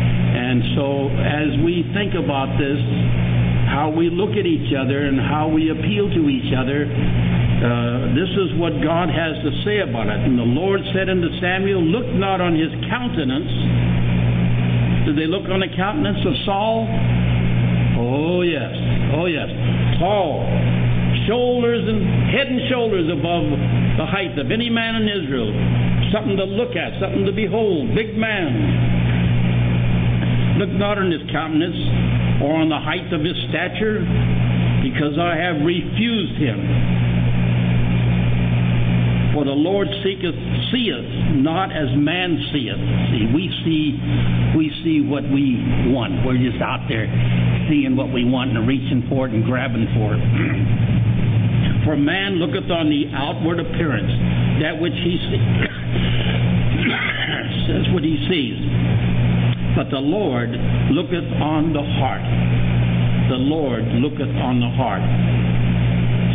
And 0.46 0.62
so, 0.78 1.10
as 1.10 1.50
we 1.66 1.82
think 1.90 2.14
about 2.14 2.54
this, 2.54 2.78
how 3.66 3.90
we 3.90 4.14
look 4.14 4.38
at 4.38 4.46
each 4.46 4.70
other 4.78 5.10
and 5.10 5.18
how 5.18 5.50
we 5.50 5.74
appeal 5.74 6.06
to 6.06 6.22
each 6.30 6.54
other, 6.54 6.86
uh, 6.86 8.14
this 8.14 8.30
is 8.30 8.54
what 8.54 8.78
God 8.78 9.10
has 9.10 9.34
to 9.42 9.50
say 9.66 9.82
about 9.82 10.06
it. 10.06 10.22
And 10.22 10.38
the 10.38 10.46
Lord 10.46 10.78
said 10.94 11.10
unto 11.10 11.26
Samuel, 11.42 11.82
Look 11.82 12.06
not 12.14 12.38
on 12.38 12.54
his 12.54 12.70
countenance. 12.86 13.50
Did 15.10 15.18
they 15.18 15.26
look 15.26 15.50
on 15.50 15.66
the 15.66 15.72
countenance 15.74 16.22
of 16.22 16.34
Saul? 16.46 16.86
Oh, 17.98 18.46
yes. 18.46 18.70
Oh, 19.18 19.26
yes. 19.26 19.50
Tall, 19.98 20.46
shoulders 21.26 21.82
and 21.90 22.30
head 22.30 22.46
and 22.54 22.62
shoulders 22.70 23.10
above 23.10 23.50
the 23.98 24.06
height 24.06 24.38
of 24.38 24.54
any 24.54 24.70
man 24.70 25.02
in 25.02 25.10
Israel. 25.10 25.50
Something 26.14 26.38
to 26.38 26.46
look 26.46 26.78
at, 26.78 27.02
something 27.02 27.26
to 27.26 27.34
behold. 27.34 27.98
Big 27.98 28.14
man. 28.14 28.95
Look 30.56 30.72
not 30.72 30.96
on 30.96 31.12
his 31.12 31.20
countenance 31.28 31.76
or 32.40 32.56
on 32.56 32.72
the 32.72 32.80
height 32.80 33.12
of 33.12 33.20
his 33.20 33.36
stature, 33.52 34.00
because 34.80 35.20
I 35.20 35.36
have 35.36 35.60
refused 35.60 36.40
him. 36.40 36.56
For 39.36 39.44
the 39.44 39.52
Lord 39.52 39.84
seeketh, 40.00 40.32
seeth 40.72 41.44
not 41.44 41.68
as 41.68 41.92
man 41.92 42.40
seeth. 42.56 42.80
See, 43.12 43.28
we 43.36 43.52
see, 43.68 44.00
we 44.56 44.72
see 44.80 45.04
what 45.04 45.28
we 45.28 45.60
want. 45.92 46.24
We're 46.24 46.40
just 46.40 46.64
out 46.64 46.88
there 46.88 47.04
seeing 47.68 47.92
what 47.92 48.08
we 48.08 48.24
want 48.24 48.56
and 48.56 48.64
reaching 48.66 49.04
for 49.12 49.28
it 49.28 49.36
and 49.36 49.44
grabbing 49.44 49.92
for 49.92 50.16
it. 50.16 50.24
For 51.84 51.96
man 51.96 52.40
looketh 52.42 52.68
on 52.68 52.90
the 52.90 53.06
outward 53.14 53.60
appearance, 53.60 54.10
that 54.58 54.74
which 54.80 54.96
he 55.04 55.20
sees. 55.30 55.38
That's 57.70 57.86
what 57.94 58.02
he 58.02 58.18
sees. 58.26 58.58
But 59.76 59.92
the 59.92 60.00
Lord 60.00 60.48
looketh 60.96 61.28
on 61.36 61.76
the 61.76 61.84
heart. 62.00 62.24
The 63.28 63.36
Lord 63.36 63.84
looketh 64.00 64.32
on 64.40 64.56
the 64.56 64.72
heart. 64.72 65.04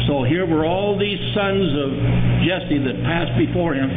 So 0.05 0.21
here 0.21 0.45
were 0.45 0.61
all 0.61 0.93
these 0.93 1.17
sons 1.33 1.65
of 1.73 1.89
Jesse 2.45 2.77
that 2.85 3.01
passed 3.01 3.33
before 3.41 3.73
him. 3.73 3.89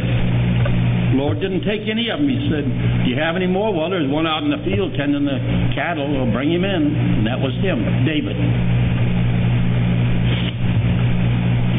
Lord 1.21 1.45
didn't 1.45 1.63
take 1.69 1.85
any 1.85 2.09
of 2.09 2.25
them. 2.25 2.29
He 2.29 2.41
said, 2.49 2.65
Do 3.05 3.07
you 3.13 3.21
have 3.21 3.37
any 3.37 3.47
more? 3.47 3.69
Well, 3.69 3.91
there's 3.91 4.09
one 4.09 4.27
out 4.27 4.43
in 4.43 4.51
the 4.51 4.65
field 4.65 4.97
tending 4.97 5.29
the 5.29 5.39
cattle. 5.77 6.09
Well, 6.09 6.33
bring 6.33 6.49
him 6.51 6.65
in. 6.65 6.83
And 7.21 7.27
that 7.29 7.37
was 7.37 7.53
him, 7.61 7.85
David. 8.09 8.41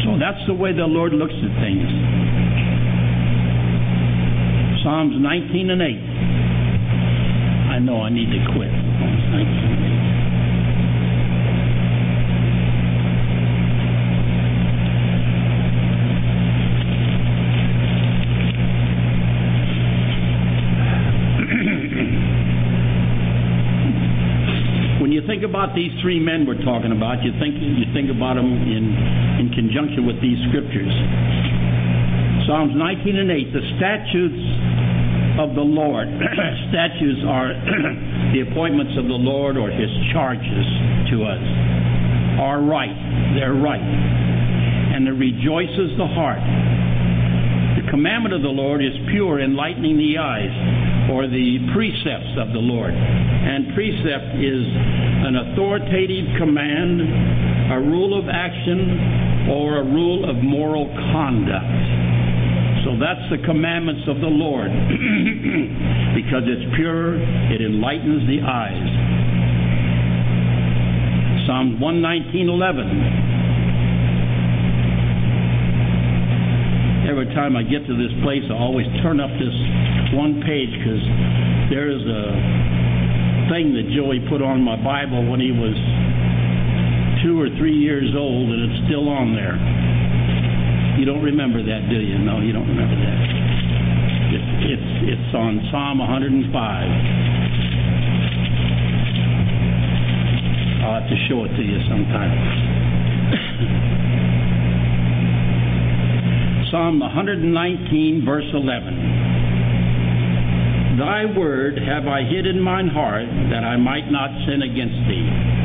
So 0.06 0.22
that's 0.22 0.40
the 0.46 0.54
way 0.54 0.72
the 0.72 0.86
Lord 0.86 1.18
looks 1.18 1.34
at 1.34 1.52
things. 1.66 1.90
Psalms 4.86 5.18
19 5.18 5.74
and 5.74 5.82
8. 5.82 6.45
Know 7.96 8.04
I 8.04 8.10
need 8.10 8.28
to 8.28 8.44
quit. 8.52 8.68
when 25.00 25.14
you 25.14 25.22
think 25.26 25.44
about 25.44 25.74
these 25.74 25.92
three 26.02 26.20
men 26.20 26.46
we're 26.46 26.62
talking 26.64 26.92
about, 26.92 27.24
you 27.24 27.32
think 27.40 27.56
you 27.56 27.86
think 27.94 28.12
about 28.12 28.34
them 28.36 28.52
in 28.52 28.92
in 29.40 29.50
conjunction 29.56 30.06
with 30.06 30.22
these 30.22 30.38
scriptures. 30.50 30.92
Psalms 32.46 32.76
19 32.76 33.18
and 33.18 33.32
8, 33.32 33.54
the 33.54 33.62
statutes 33.80 34.75
of 35.40 35.56
the 35.56 35.64
Lord. 35.64 36.08
statutes 36.72 37.22
are 37.28 37.52
the 38.34 38.46
appointments 38.52 38.94
of 38.98 39.06
the 39.06 39.20
Lord 39.20 39.58
or 39.58 39.70
his 39.70 39.92
charges 40.14 40.66
to 41.12 41.24
us. 41.24 41.44
Are 42.40 42.62
right. 42.62 42.96
They're 43.36 43.56
right. 43.56 43.80
And 43.80 45.08
it 45.08 45.16
rejoices 45.16 45.96
the 45.98 46.08
heart. 46.08 46.44
The 47.80 47.92
commandment 47.92 48.34
of 48.34 48.42
the 48.42 48.52
Lord 48.52 48.84
is 48.84 48.96
pure, 49.12 49.40
enlightening 49.40 49.98
the 49.98 50.18
eyes. 50.18 50.52
or 51.12 51.28
the 51.28 51.62
precepts 51.74 52.34
of 52.42 52.50
the 52.50 52.62
Lord. 52.62 52.94
And 52.94 53.76
precept 53.76 54.42
is 54.42 54.64
an 55.28 55.36
authoritative 55.38 56.26
command, 56.38 57.02
a 57.72 57.80
rule 57.80 58.18
of 58.18 58.26
action, 58.26 59.46
or 59.54 59.78
a 59.80 59.86
rule 59.86 60.26
of 60.30 60.38
moral 60.42 60.90
conduct. 61.14 62.15
That's 63.00 63.30
the 63.30 63.38
commandments 63.46 64.08
of 64.08 64.22
the 64.22 64.32
Lord 64.32 64.72
because 66.20 66.44
it's 66.48 66.76
pure, 66.76 67.20
it 67.52 67.62
enlightens 67.62 68.28
the 68.28 68.42
eyes. 68.42 68.90
Psalms 71.46 71.80
119:11 71.80 73.36
every 77.06 77.30
time 77.38 77.56
I 77.56 77.62
get 77.62 77.86
to 77.86 77.94
this 77.94 78.12
place, 78.26 78.42
I 78.50 78.58
always 78.58 78.88
turn 79.06 79.22
up 79.22 79.30
this 79.38 79.56
one 80.18 80.42
page 80.42 80.74
because 80.74 81.04
there's 81.70 82.02
a 82.02 82.24
thing 83.54 83.78
that 83.78 83.86
Joey 83.94 84.26
put 84.28 84.42
on 84.42 84.62
my 84.62 84.76
Bible 84.76 85.22
when 85.30 85.40
he 85.40 85.54
was 85.54 85.78
two 87.22 87.40
or 87.40 87.50
three 87.58 87.78
years 87.78 88.10
old, 88.18 88.50
and 88.50 88.72
it's 88.72 88.80
still 88.90 89.08
on 89.10 89.38
there. 89.38 89.56
You 90.98 91.04
don't 91.04 91.24
remember 91.24 91.62
that, 91.62 91.90
do 91.90 92.00
you? 92.00 92.18
No, 92.20 92.40
you 92.40 92.54
don't 92.54 92.68
remember 92.68 92.96
that. 92.96 93.20
It, 94.32 94.42
it's 94.72 95.12
it's 95.12 95.36
on 95.36 95.60
Psalm 95.70 96.00
105. 96.00 96.56
I'll 100.86 101.02
have 101.02 101.10
to 101.10 101.18
show 101.28 101.44
it 101.44 101.50
to 101.52 101.64
you 101.64 101.80
sometime. 101.92 102.32
Psalm 106.72 107.00
119, 107.00 108.24
verse 108.26 108.50
11. 108.54 110.98
Thy 110.98 111.26
word 111.38 111.78
have 111.78 112.08
I 112.08 112.24
hid 112.24 112.48
in 112.48 112.62
mine 112.62 112.88
heart 112.88 113.28
that 113.52 113.66
I 113.66 113.76
might 113.76 114.10
not 114.10 114.30
sin 114.48 114.62
against 114.62 114.96
thee. 115.12 115.65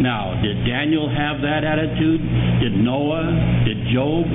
Now, 0.00 0.36
did 0.42 0.64
Daniel 0.68 1.08
have 1.08 1.40
that 1.40 1.64
attitude? 1.64 2.20
Did 2.60 2.76
Noah? 2.76 3.64
Did 3.64 3.88
Job? 3.92 4.28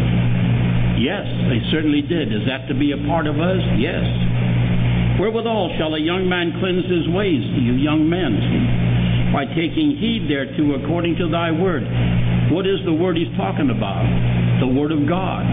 Yes, 0.97 1.25
they 1.49 1.61
certainly 1.69 2.01
did. 2.01 2.33
Is 2.33 2.45
that 2.49 2.67
to 2.67 2.75
be 2.77 2.93
a 2.93 2.99
part 3.05 3.25
of 3.27 3.37
us? 3.37 3.61
Yes. 3.77 4.05
Wherewithal 5.19 5.77
shall 5.77 5.93
a 5.93 6.01
young 6.01 6.27
man 6.27 6.57
cleanse 6.57 6.85
his 6.89 7.05
ways, 7.13 7.45
you 7.61 7.77
young 7.77 8.09
men? 8.09 9.33
By 9.33 9.45
taking 9.45 9.97
heed 9.97 10.27
thereto 10.27 10.81
according 10.81 11.15
to 11.17 11.29
thy 11.29 11.51
word. 11.51 11.85
What 12.51 12.65
is 12.65 12.81
the 12.85 12.93
word 12.93 13.17
he's 13.17 13.31
talking 13.37 13.69
about? 13.69 14.03
The 14.59 14.67
word 14.67 14.91
of 14.91 15.07
God 15.07 15.45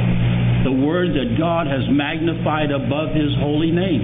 the 0.64 0.72
word 0.72 1.14
that 1.14 1.38
God 1.38 1.66
has 1.66 1.86
magnified 1.88 2.70
above 2.74 3.14
his 3.14 3.30
holy 3.38 3.70
name. 3.70 4.02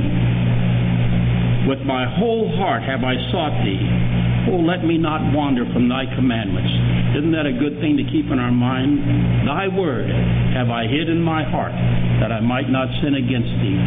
With 1.66 1.80
my 1.82 2.06
whole 2.06 2.54
heart 2.56 2.82
have 2.84 3.02
I 3.02 3.16
sought 3.32 3.58
thee. 3.64 4.23
Oh, 4.52 4.60
let 4.60 4.84
me 4.84 4.98
not 4.98 5.32
wander 5.32 5.64
from 5.72 5.88
thy 5.88 6.04
commandments. 6.14 6.68
Isn't 7.16 7.32
that 7.32 7.46
a 7.46 7.52
good 7.56 7.80
thing 7.80 7.96
to 7.96 8.04
keep 8.04 8.28
in 8.28 8.38
our 8.38 8.52
mind? 8.52 9.00
Thy 9.48 9.68
word 9.72 10.10
have 10.52 10.68
I 10.68 10.84
hid 10.84 11.08
in 11.08 11.22
my 11.22 11.44
heart, 11.44 11.72
that 12.20 12.32
I 12.32 12.40
might 12.40 12.68
not 12.68 12.88
sin 13.00 13.14
against 13.14 13.48
thee. 13.64 13.80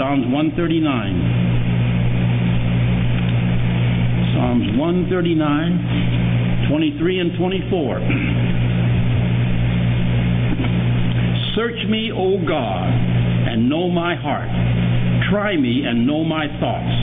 Psalms 0.00 0.24
139. 0.32 1.58
Psalms 4.32 4.70
139, 4.78 6.70
23 6.70 7.18
and 7.18 7.36
24. 7.36 8.00
Search 11.58 11.82
me, 11.90 12.12
O 12.14 12.38
God, 12.46 12.86
and 13.50 13.68
know 13.68 13.90
my 13.90 14.14
heart. 14.14 14.48
Try 15.28 15.56
me 15.56 15.82
and 15.84 16.06
know 16.06 16.22
my 16.22 16.46
thoughts, 16.62 16.94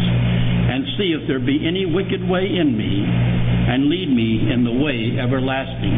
see 0.97 1.15
if 1.15 1.27
there 1.27 1.39
be 1.39 1.67
any 1.67 1.85
wicked 1.85 2.23
way 2.23 2.47
in 2.47 2.75
me, 2.75 3.03
and 3.03 3.89
lead 3.89 4.09
me 4.09 4.51
in 4.51 4.63
the 4.63 4.71
way 4.71 5.19
everlasting. 5.19 5.95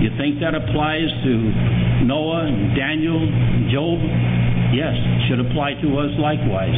You 0.00 0.10
think 0.16 0.40
that 0.40 0.54
applies 0.54 1.08
to 1.24 1.32
Noah 2.08 2.46
and 2.48 2.74
Daniel 2.74 3.20
and 3.20 3.68
Job? 3.70 4.00
Yes, 4.72 4.96
it 4.96 5.20
should 5.28 5.40
apply 5.44 5.74
to 5.82 5.88
us 6.00 6.10
likewise. 6.16 6.72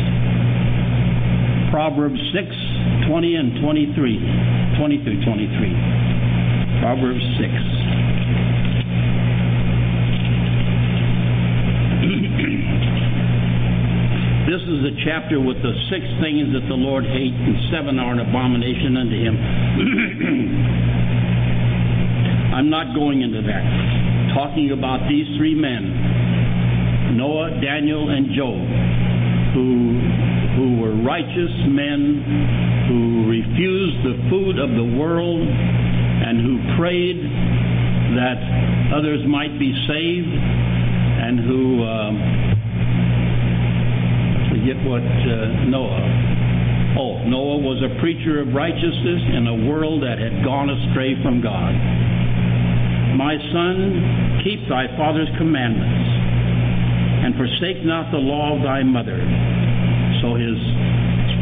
Proverbs 1.70 2.20
6, 2.34 3.08
20 3.08 3.34
and 3.36 3.62
23. 3.62 4.76
20 4.76 5.04
through 5.04 5.24
23. 5.24 6.82
Proverbs 6.82 7.22
6. 7.38 7.52
This 14.50 14.61
is 14.72 14.88
a 14.88 14.96
chapter 15.04 15.36
with 15.40 15.60
the 15.60 15.76
six 15.92 16.00
things 16.24 16.48
that 16.56 16.64
the 16.68 16.74
Lord 16.74 17.04
hates, 17.04 17.36
and 17.36 17.56
seven 17.68 17.98
are 18.00 18.12
an 18.16 18.20
abomination 18.20 18.96
unto 18.96 19.16
him. 19.16 19.36
I'm 22.56 22.70
not 22.72 22.94
going 22.94 23.20
into 23.20 23.42
that. 23.42 24.32
Talking 24.32 24.70
about 24.72 25.06
these 25.08 25.26
three 25.36 25.54
men, 25.54 27.16
Noah, 27.16 27.60
Daniel, 27.60 28.08
and 28.08 28.32
Job, 28.32 28.66
who 29.52 30.00
who 30.56 30.80
were 30.80 30.96
righteous 31.04 31.52
men, 31.68 32.24
who 32.88 33.28
refused 33.28 34.04
the 34.04 34.16
food 34.28 34.58
of 34.58 34.70
the 34.72 34.84
world, 34.96 35.40
and 35.40 36.40
who 36.40 36.58
prayed 36.76 37.16
that 38.16 38.40
others 38.96 39.24
might 39.28 39.58
be 39.58 39.72
saved, 39.88 40.28
and 40.28 41.40
who 41.40 41.82
um, 41.84 42.51
forget 44.62 44.78
what 44.86 45.02
uh, 45.02 45.66
Noah. 45.66 46.94
Oh, 46.94 47.18
Noah 47.26 47.58
was 47.66 47.82
a 47.82 47.98
preacher 47.98 48.38
of 48.38 48.54
righteousness 48.54 49.22
in 49.34 49.50
a 49.50 49.66
world 49.66 50.06
that 50.06 50.22
had 50.22 50.46
gone 50.46 50.70
astray 50.70 51.18
from 51.18 51.42
God. 51.42 51.74
My 53.18 53.34
son, 53.50 54.38
keep 54.46 54.62
thy 54.70 54.86
father's 54.94 55.26
commandments, 55.34 56.06
and 57.26 57.34
forsake 57.34 57.82
not 57.82 58.14
the 58.14 58.22
law 58.22 58.54
of 58.54 58.62
thy 58.62 58.86
mother. 58.86 59.18
So 60.22 60.38
his 60.38 60.54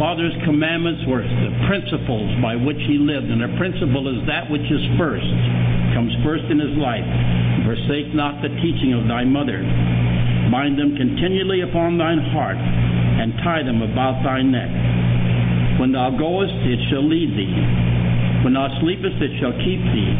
father's 0.00 0.32
commandments 0.48 1.04
were 1.04 1.20
the 1.20 1.52
principles 1.68 2.32
by 2.40 2.56
which 2.56 2.80
he 2.88 2.96
lived, 2.96 3.28
and 3.28 3.44
a 3.44 3.52
principle 3.60 4.08
is 4.08 4.24
that 4.32 4.48
which 4.48 4.64
is 4.64 4.80
first, 4.96 5.28
comes 5.92 6.16
first 6.24 6.48
in 6.48 6.56
his 6.56 6.72
life. 6.80 7.04
Forsake 7.68 8.16
not 8.16 8.40
the 8.40 8.48
teaching 8.64 8.96
of 8.96 9.04
thy 9.04 9.28
mother. 9.28 9.60
Bind 10.48 10.80
them 10.80 10.96
continually 10.96 11.60
upon 11.60 12.00
thine 12.00 12.24
heart 12.32 12.56
and 13.20 13.36
tie 13.44 13.62
them 13.62 13.84
about 13.84 14.24
thy 14.24 14.40
neck. 14.40 14.72
When 15.78 15.92
thou 15.92 16.08
goest, 16.16 16.56
it 16.64 16.80
shall 16.88 17.04
lead 17.04 17.36
thee. 17.36 17.56
When 18.44 18.56
thou 18.56 18.72
sleepest, 18.80 19.20
it 19.20 19.36
shall 19.40 19.52
keep 19.60 19.80
thee. 19.92 20.12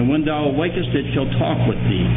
And 0.00 0.08
when 0.08 0.24
thou 0.24 0.48
awakest, 0.48 0.96
it 0.96 1.12
shall 1.12 1.28
talk 1.36 1.60
with 1.68 1.76
thee. 1.84 2.08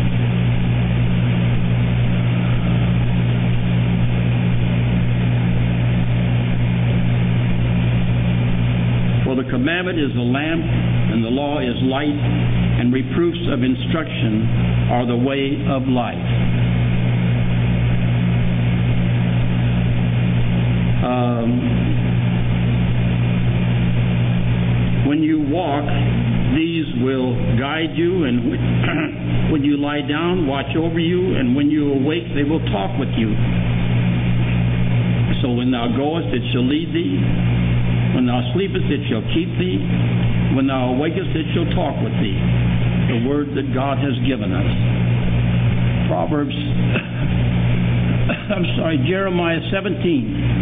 For 9.27 9.35
the 9.35 9.49
commandment 9.51 9.99
is 9.99 10.15
a 10.15 10.23
lamp, 10.23 10.63
and 11.11 11.23
the 11.23 11.29
law 11.29 11.59
is 11.59 11.75
light, 11.83 12.15
and 12.79 12.93
reproofs 12.93 13.43
of 13.51 13.63
instruction 13.63 14.47
are 14.91 15.05
the 15.05 15.17
way 15.17 15.59
of 15.67 15.83
life. 15.91 16.55
Um, 21.05 21.34
Um, 21.45 21.53
when 25.07 25.21
you 25.21 25.45
walk, 25.53 25.85
these 26.57 26.85
will 27.05 27.37
guide 27.59 27.93
you, 27.93 28.25
and 28.25 28.49
when 29.53 29.63
you 29.63 29.77
lie 29.77 30.01
down, 30.01 30.47
watch 30.47 30.75
over 30.75 30.97
you, 30.99 31.35
and 31.37 31.55
when 31.55 31.69
you 31.69 31.93
awake, 31.93 32.25
they 32.33 32.43
will 32.43 32.65
talk 32.73 32.97
with 32.97 33.13
you. 33.13 33.29
So 35.41 35.53
when 35.53 35.69
thou 35.69 35.93
goest, 35.93 36.33
it 36.33 36.41
shall 36.49 36.65
lead 36.65 36.89
thee. 36.89 37.21
When 38.17 38.25
thou 38.25 38.41
sleepest, 38.57 38.89
it 38.89 39.05
shall 39.05 39.21
keep 39.35 39.49
thee. 39.61 39.77
When 40.57 40.65
thou 40.65 40.97
awakest, 40.97 41.29
it 41.35 41.45
shall 41.53 41.69
talk 41.77 42.01
with 42.01 42.13
thee. 42.17 42.39
The 43.13 43.29
word 43.29 43.53
that 43.53 43.69
God 43.75 44.01
has 44.01 44.17
given 44.25 44.49
us. 44.49 44.71
Proverbs, 46.09 46.55
I'm 48.55 48.65
sorry, 48.77 48.97
Jeremiah 49.05 49.61
17. 49.69 50.54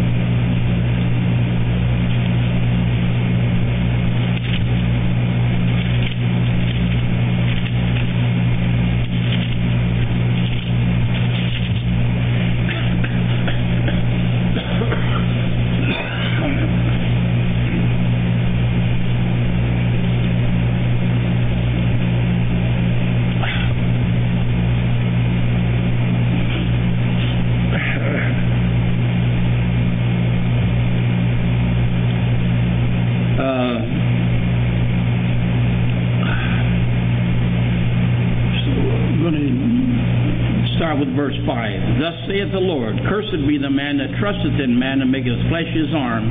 Be 43.34 43.58
the 43.58 43.68
man 43.68 43.98
that 43.98 44.14
trusteth 44.20 44.60
in 44.62 44.78
man 44.78 45.02
and 45.02 45.10
maketh 45.10 45.34
flesh 45.50 45.66
his 45.74 45.92
arm, 45.92 46.22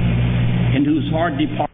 in 0.74 0.86
whose 0.86 1.12
heart 1.12 1.38
depart. 1.38 1.70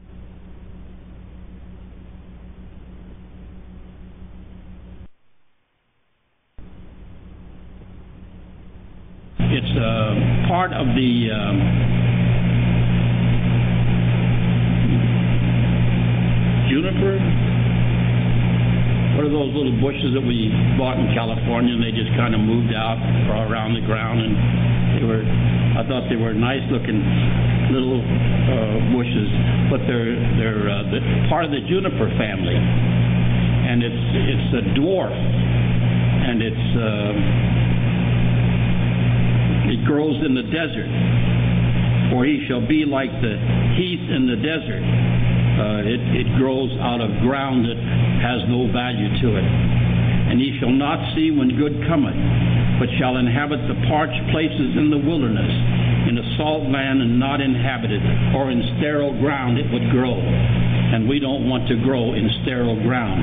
It's 9.37 9.77
uh, 9.77 10.47
part 10.49 10.73
of 10.73 10.87
the 10.97 11.29
um, 11.29 11.57
juniper. 16.73 17.21
What 19.15 19.25
are 19.25 19.29
those 19.29 19.53
little 19.53 19.77
bushes 19.79 20.13
that 20.15 20.25
we 20.25 20.49
bought 20.77 20.97
in 20.97 21.13
California 21.13 21.75
and 21.75 21.78
kind 22.19 22.35
of 22.35 22.43
moved 22.43 22.75
out 22.75 22.99
around 23.47 23.79
the 23.79 23.85
ground 23.87 24.19
and 24.19 24.35
they 24.99 25.05
were 25.07 25.23
I 25.79 25.87
thought 25.87 26.11
they 26.11 26.19
were 26.19 26.35
nice 26.35 26.65
looking 26.67 26.99
little 27.71 28.03
uh, 28.03 28.91
bushes, 28.91 29.31
but 29.71 29.79
they're 29.87 30.19
they're 30.35 30.67
uh, 30.67 30.83
the, 30.91 30.99
part 31.31 31.45
of 31.45 31.51
the 31.55 31.63
juniper 31.71 32.11
family, 32.19 32.57
and 32.59 33.79
it's 33.79 34.05
it's 34.27 34.49
a 34.59 34.63
dwarf, 34.75 35.15
and 35.15 36.43
it's 36.43 36.67
uh, 36.75 37.13
it 39.71 39.79
grows 39.87 40.19
in 40.25 40.35
the 40.35 40.43
desert, 40.51 40.91
for 42.11 42.25
he 42.25 42.43
shall 42.49 42.65
be 42.67 42.83
like 42.83 43.13
the 43.23 43.39
heath 43.79 44.05
in 44.11 44.27
the 44.27 44.35
desert. 44.35 44.83
Uh, 44.83 45.83
it, 45.83 46.01
it 46.23 46.27
grows 46.39 46.71
out 46.79 46.99
of 46.99 47.11
ground 47.21 47.63
that 47.63 47.79
has 48.23 48.43
no 48.47 48.67
value 48.71 49.11
to 49.21 49.35
it. 49.35 49.47
And 50.29 50.39
he 50.39 50.57
shall 50.61 50.71
not 50.71 51.01
see 51.17 51.33
when 51.33 51.57
good 51.57 51.73
cometh, 51.89 52.17
but 52.77 52.87
shall 53.01 53.17
inhabit 53.17 53.65
the 53.65 53.77
parched 53.89 54.21
places 54.29 54.77
in 54.77 54.93
the 54.93 55.01
wilderness, 55.01 55.51
in 56.05 56.17
a 56.21 56.25
salt 56.37 56.69
land 56.69 57.01
and 57.01 57.17
not 57.17 57.41
inhabited, 57.41 58.01
or 58.37 58.53
in 58.53 58.61
sterile 58.77 59.17
ground 59.19 59.57
it 59.57 59.65
would 59.73 59.89
grow. 59.89 60.15
And 60.15 61.09
we 61.09 61.19
don't 61.19 61.49
want 61.49 61.67
to 61.69 61.77
grow 61.81 62.13
in 62.13 62.29
sterile 62.45 62.81
ground 62.85 63.21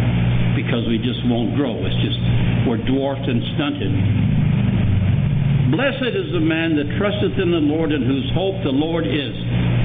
because 0.58 0.86
we 0.88 0.98
just 0.98 1.22
won't 1.30 1.54
grow. 1.54 1.78
It's 1.86 2.00
just 2.02 2.18
we're 2.66 2.82
dwarfed 2.82 3.28
and 3.28 3.40
stunted. 3.54 3.92
Blessed 5.70 6.14
is 6.14 6.30
the 6.30 6.42
man 6.42 6.78
that 6.78 6.86
trusteth 6.98 7.38
in 7.38 7.50
the 7.50 7.62
Lord 7.62 7.90
and 7.90 8.06
whose 8.06 8.30
hope 8.34 8.62
the 8.62 8.70
Lord 8.70 9.06
is. 9.06 9.34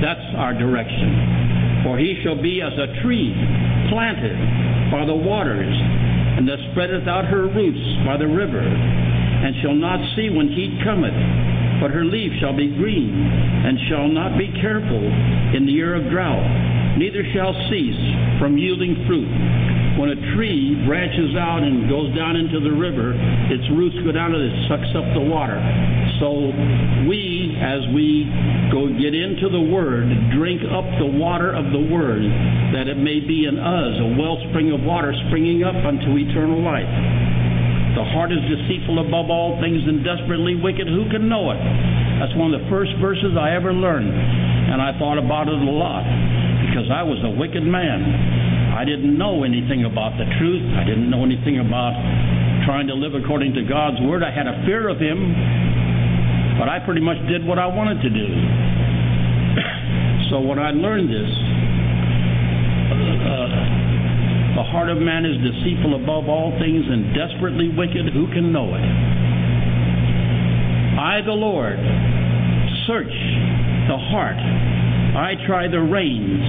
That's 0.01 0.25
our 0.37 0.53
direction. 0.53 1.81
For 1.85 1.97
he 1.97 2.21
shall 2.21 2.37
be 2.37 2.61
as 2.61 2.73
a 2.77 3.01
tree 3.01 3.33
planted 3.89 4.37
by 4.93 5.05
the 5.05 5.17
waters, 5.17 5.73
and 6.41 6.49
that 6.49 6.57
spreadeth 6.73 7.05
out 7.05 7.21
her 7.29 7.45
roots 7.53 7.85
by 8.01 8.17
the 8.17 8.25
river, 8.25 8.65
and 8.65 9.53
shall 9.61 9.77
not 9.77 10.01
see 10.17 10.33
when 10.33 10.49
heat 10.49 10.73
cometh, 10.81 11.13
but 11.77 11.93
her 11.93 12.01
leaf 12.01 12.33
shall 12.41 12.57
be 12.57 12.65
green, 12.81 13.13
and 13.13 13.77
shall 13.85 14.09
not 14.09 14.33
be 14.41 14.49
careful 14.57 15.05
in 15.53 15.69
the 15.69 15.71
year 15.71 15.93
of 15.93 16.09
drought, 16.09 16.41
neither 16.97 17.21
shall 17.37 17.53
cease 17.69 18.01
from 18.41 18.57
yielding 18.57 19.05
fruit. 19.05 19.29
When 20.01 20.09
a 20.09 20.17
tree 20.33 20.81
branches 20.89 21.37
out 21.37 21.61
and 21.61 21.85
goes 21.85 22.09
down 22.17 22.33
into 22.33 22.57
the 22.57 22.73
river, 22.73 23.13
its 23.53 23.69
roots 23.77 24.01
go 24.01 24.09
down 24.09 24.33
and 24.33 24.41
it 24.41 24.55
sucks 24.65 24.89
up 24.97 25.05
the 25.13 25.21
water. 25.21 25.61
So 26.17 26.49
we, 27.05 27.40
as 27.61 27.85
we 27.93 28.25
go 28.73 28.89
get 28.89 29.13
into 29.13 29.47
the 29.53 29.61
Word, 29.69 30.09
drink 30.33 30.65
up 30.65 30.85
the 30.97 31.05
water 31.05 31.53
of 31.53 31.69
the 31.69 31.83
Word, 31.93 32.25
that 32.73 32.89
it 32.89 32.97
may 32.97 33.21
be 33.21 33.45
in 33.45 33.61
us 33.61 33.93
a 34.01 34.09
wellspring 34.17 34.73
of 34.73 34.81
water 34.81 35.13
springing 35.29 35.61
up 35.61 35.77
unto 35.77 36.17
eternal 36.17 36.57
life. 36.65 36.89
The 37.93 38.07
heart 38.17 38.31
is 38.31 38.41
deceitful 38.49 39.03
above 39.03 39.29
all 39.29 39.61
things 39.61 39.83
and 39.85 40.01
desperately 40.01 40.55
wicked. 40.57 40.87
Who 40.87 41.05
can 41.11 41.29
know 41.29 41.51
it? 41.51 41.61
That's 42.17 42.33
one 42.39 42.49
of 42.49 42.57
the 42.57 42.67
first 42.71 42.97
verses 42.97 43.37
I 43.37 43.53
ever 43.53 43.75
learned. 43.75 44.09
And 44.09 44.81
I 44.81 44.97
thought 44.97 45.19
about 45.19 45.51
it 45.51 45.59
a 45.59 45.71
lot 45.75 46.07
because 46.65 46.87
I 46.87 47.03
was 47.03 47.19
a 47.27 47.35
wicked 47.35 47.67
man. 47.67 48.71
I 48.71 48.87
didn't 48.87 49.19
know 49.19 49.43
anything 49.43 49.83
about 49.83 50.15
the 50.15 50.25
truth. 50.39 50.63
I 50.79 50.87
didn't 50.87 51.11
know 51.11 51.27
anything 51.27 51.59
about 51.59 51.93
trying 52.63 52.87
to 52.87 52.95
live 52.95 53.13
according 53.13 53.53
to 53.59 53.67
God's 53.67 53.99
Word. 54.07 54.23
I 54.23 54.31
had 54.31 54.47
a 54.47 54.63
fear 54.63 54.87
of 54.87 54.95
Him, 54.95 55.19
but 56.61 56.69
I 56.69 56.77
pretty 56.85 57.01
much 57.01 57.17
did 57.25 57.41
what 57.41 57.57
I 57.57 57.65
wanted 57.65 58.05
to 58.05 58.09
do. 58.13 58.21
so 60.29 60.45
when 60.45 60.61
I 60.61 60.69
learned 60.69 61.09
this, 61.09 61.31
uh, 63.25 64.61
the 64.61 64.65
heart 64.69 64.93
of 64.93 65.01
man 65.01 65.25
is 65.25 65.41
deceitful 65.41 65.97
above 65.97 66.29
all 66.29 66.53
things 66.61 66.85
and 66.85 67.17
desperately 67.17 67.73
wicked. 67.73 68.13
Who 68.13 68.29
can 68.29 68.53
know 68.53 68.77
it? 68.77 68.85
I, 71.01 71.25
the 71.25 71.33
Lord, 71.33 71.81
search 72.85 73.17
the 73.89 73.97
heart. 74.13 74.37
I 74.37 75.33
try 75.49 75.65
the 75.65 75.81
reins, 75.81 76.45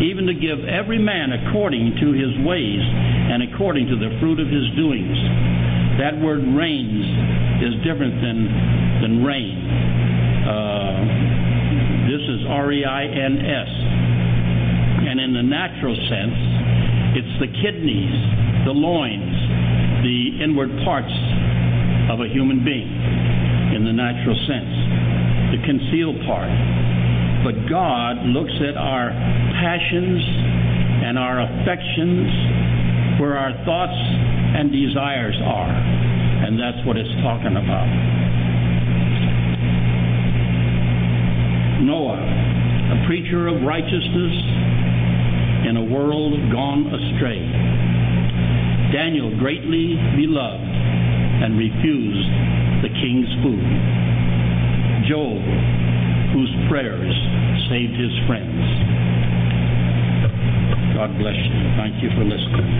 even 0.00 0.24
to 0.24 0.32
give 0.32 0.64
every 0.64 0.98
man 0.98 1.36
according 1.36 2.00
to 2.00 2.16
his 2.16 2.32
ways 2.48 2.80
and 2.80 3.44
according 3.44 3.92
to 3.92 3.96
the 4.00 4.08
fruit 4.24 4.40
of 4.40 4.48
his 4.48 4.64
doings. 4.72 5.53
That 5.98 6.18
word 6.18 6.42
reins 6.42 7.06
is 7.62 7.74
different 7.86 8.18
than, 8.18 8.38
than 8.98 9.22
rain. 9.22 9.54
Uh, 10.42 11.00
this 12.10 12.20
is 12.20 12.40
R 12.50 12.72
E 12.72 12.84
I 12.84 13.04
N 13.06 13.34
S. 13.38 13.70
And 15.06 15.20
in 15.22 15.32
the 15.38 15.46
natural 15.46 15.94
sense, 15.94 16.38
it's 17.14 17.34
the 17.38 17.50
kidneys, 17.62 18.18
the 18.66 18.74
loins, 18.74 19.38
the 20.02 20.42
inward 20.42 20.74
parts 20.82 21.14
of 22.10 22.20
a 22.20 22.28
human 22.28 22.66
being 22.66 22.90
in 23.78 23.86
the 23.86 23.94
natural 23.94 24.34
sense, 24.50 24.74
the 25.54 25.60
concealed 25.62 26.18
part. 26.26 26.50
But 27.46 27.70
God 27.70 28.26
looks 28.34 28.54
at 28.66 28.74
our 28.74 29.14
passions 29.62 30.22
and 31.06 31.18
our 31.18 31.38
affections 31.38 32.26
where 33.20 33.36
our 33.38 33.52
thoughts 33.64 33.96
and 34.56 34.70
desires 34.72 35.36
are. 35.44 35.70
And 35.70 36.58
that's 36.58 36.84
what 36.86 36.96
it's 36.96 37.10
talking 37.22 37.56
about. 37.56 37.88
Noah, 41.84 42.18
a 42.18 43.06
preacher 43.06 43.48
of 43.48 43.62
righteousness 43.62 44.36
in 45.68 45.76
a 45.76 45.84
world 45.84 46.34
gone 46.52 46.86
astray. 46.92 47.40
Daniel, 48.92 49.36
greatly 49.38 49.96
beloved 50.16 50.74
and 51.44 51.58
refused 51.58 52.30
the 52.84 52.92
king's 53.00 53.28
food. 53.42 53.64
Job, 55.08 55.40
whose 56.32 56.52
prayers 56.68 57.12
saved 57.68 57.96
his 57.96 58.12
friends. 58.26 58.64
God 60.94 61.10
bless 61.18 61.36
you. 61.36 61.58
Thank 61.76 62.02
you 62.02 62.08
for 62.16 62.24
listening. 62.24 62.64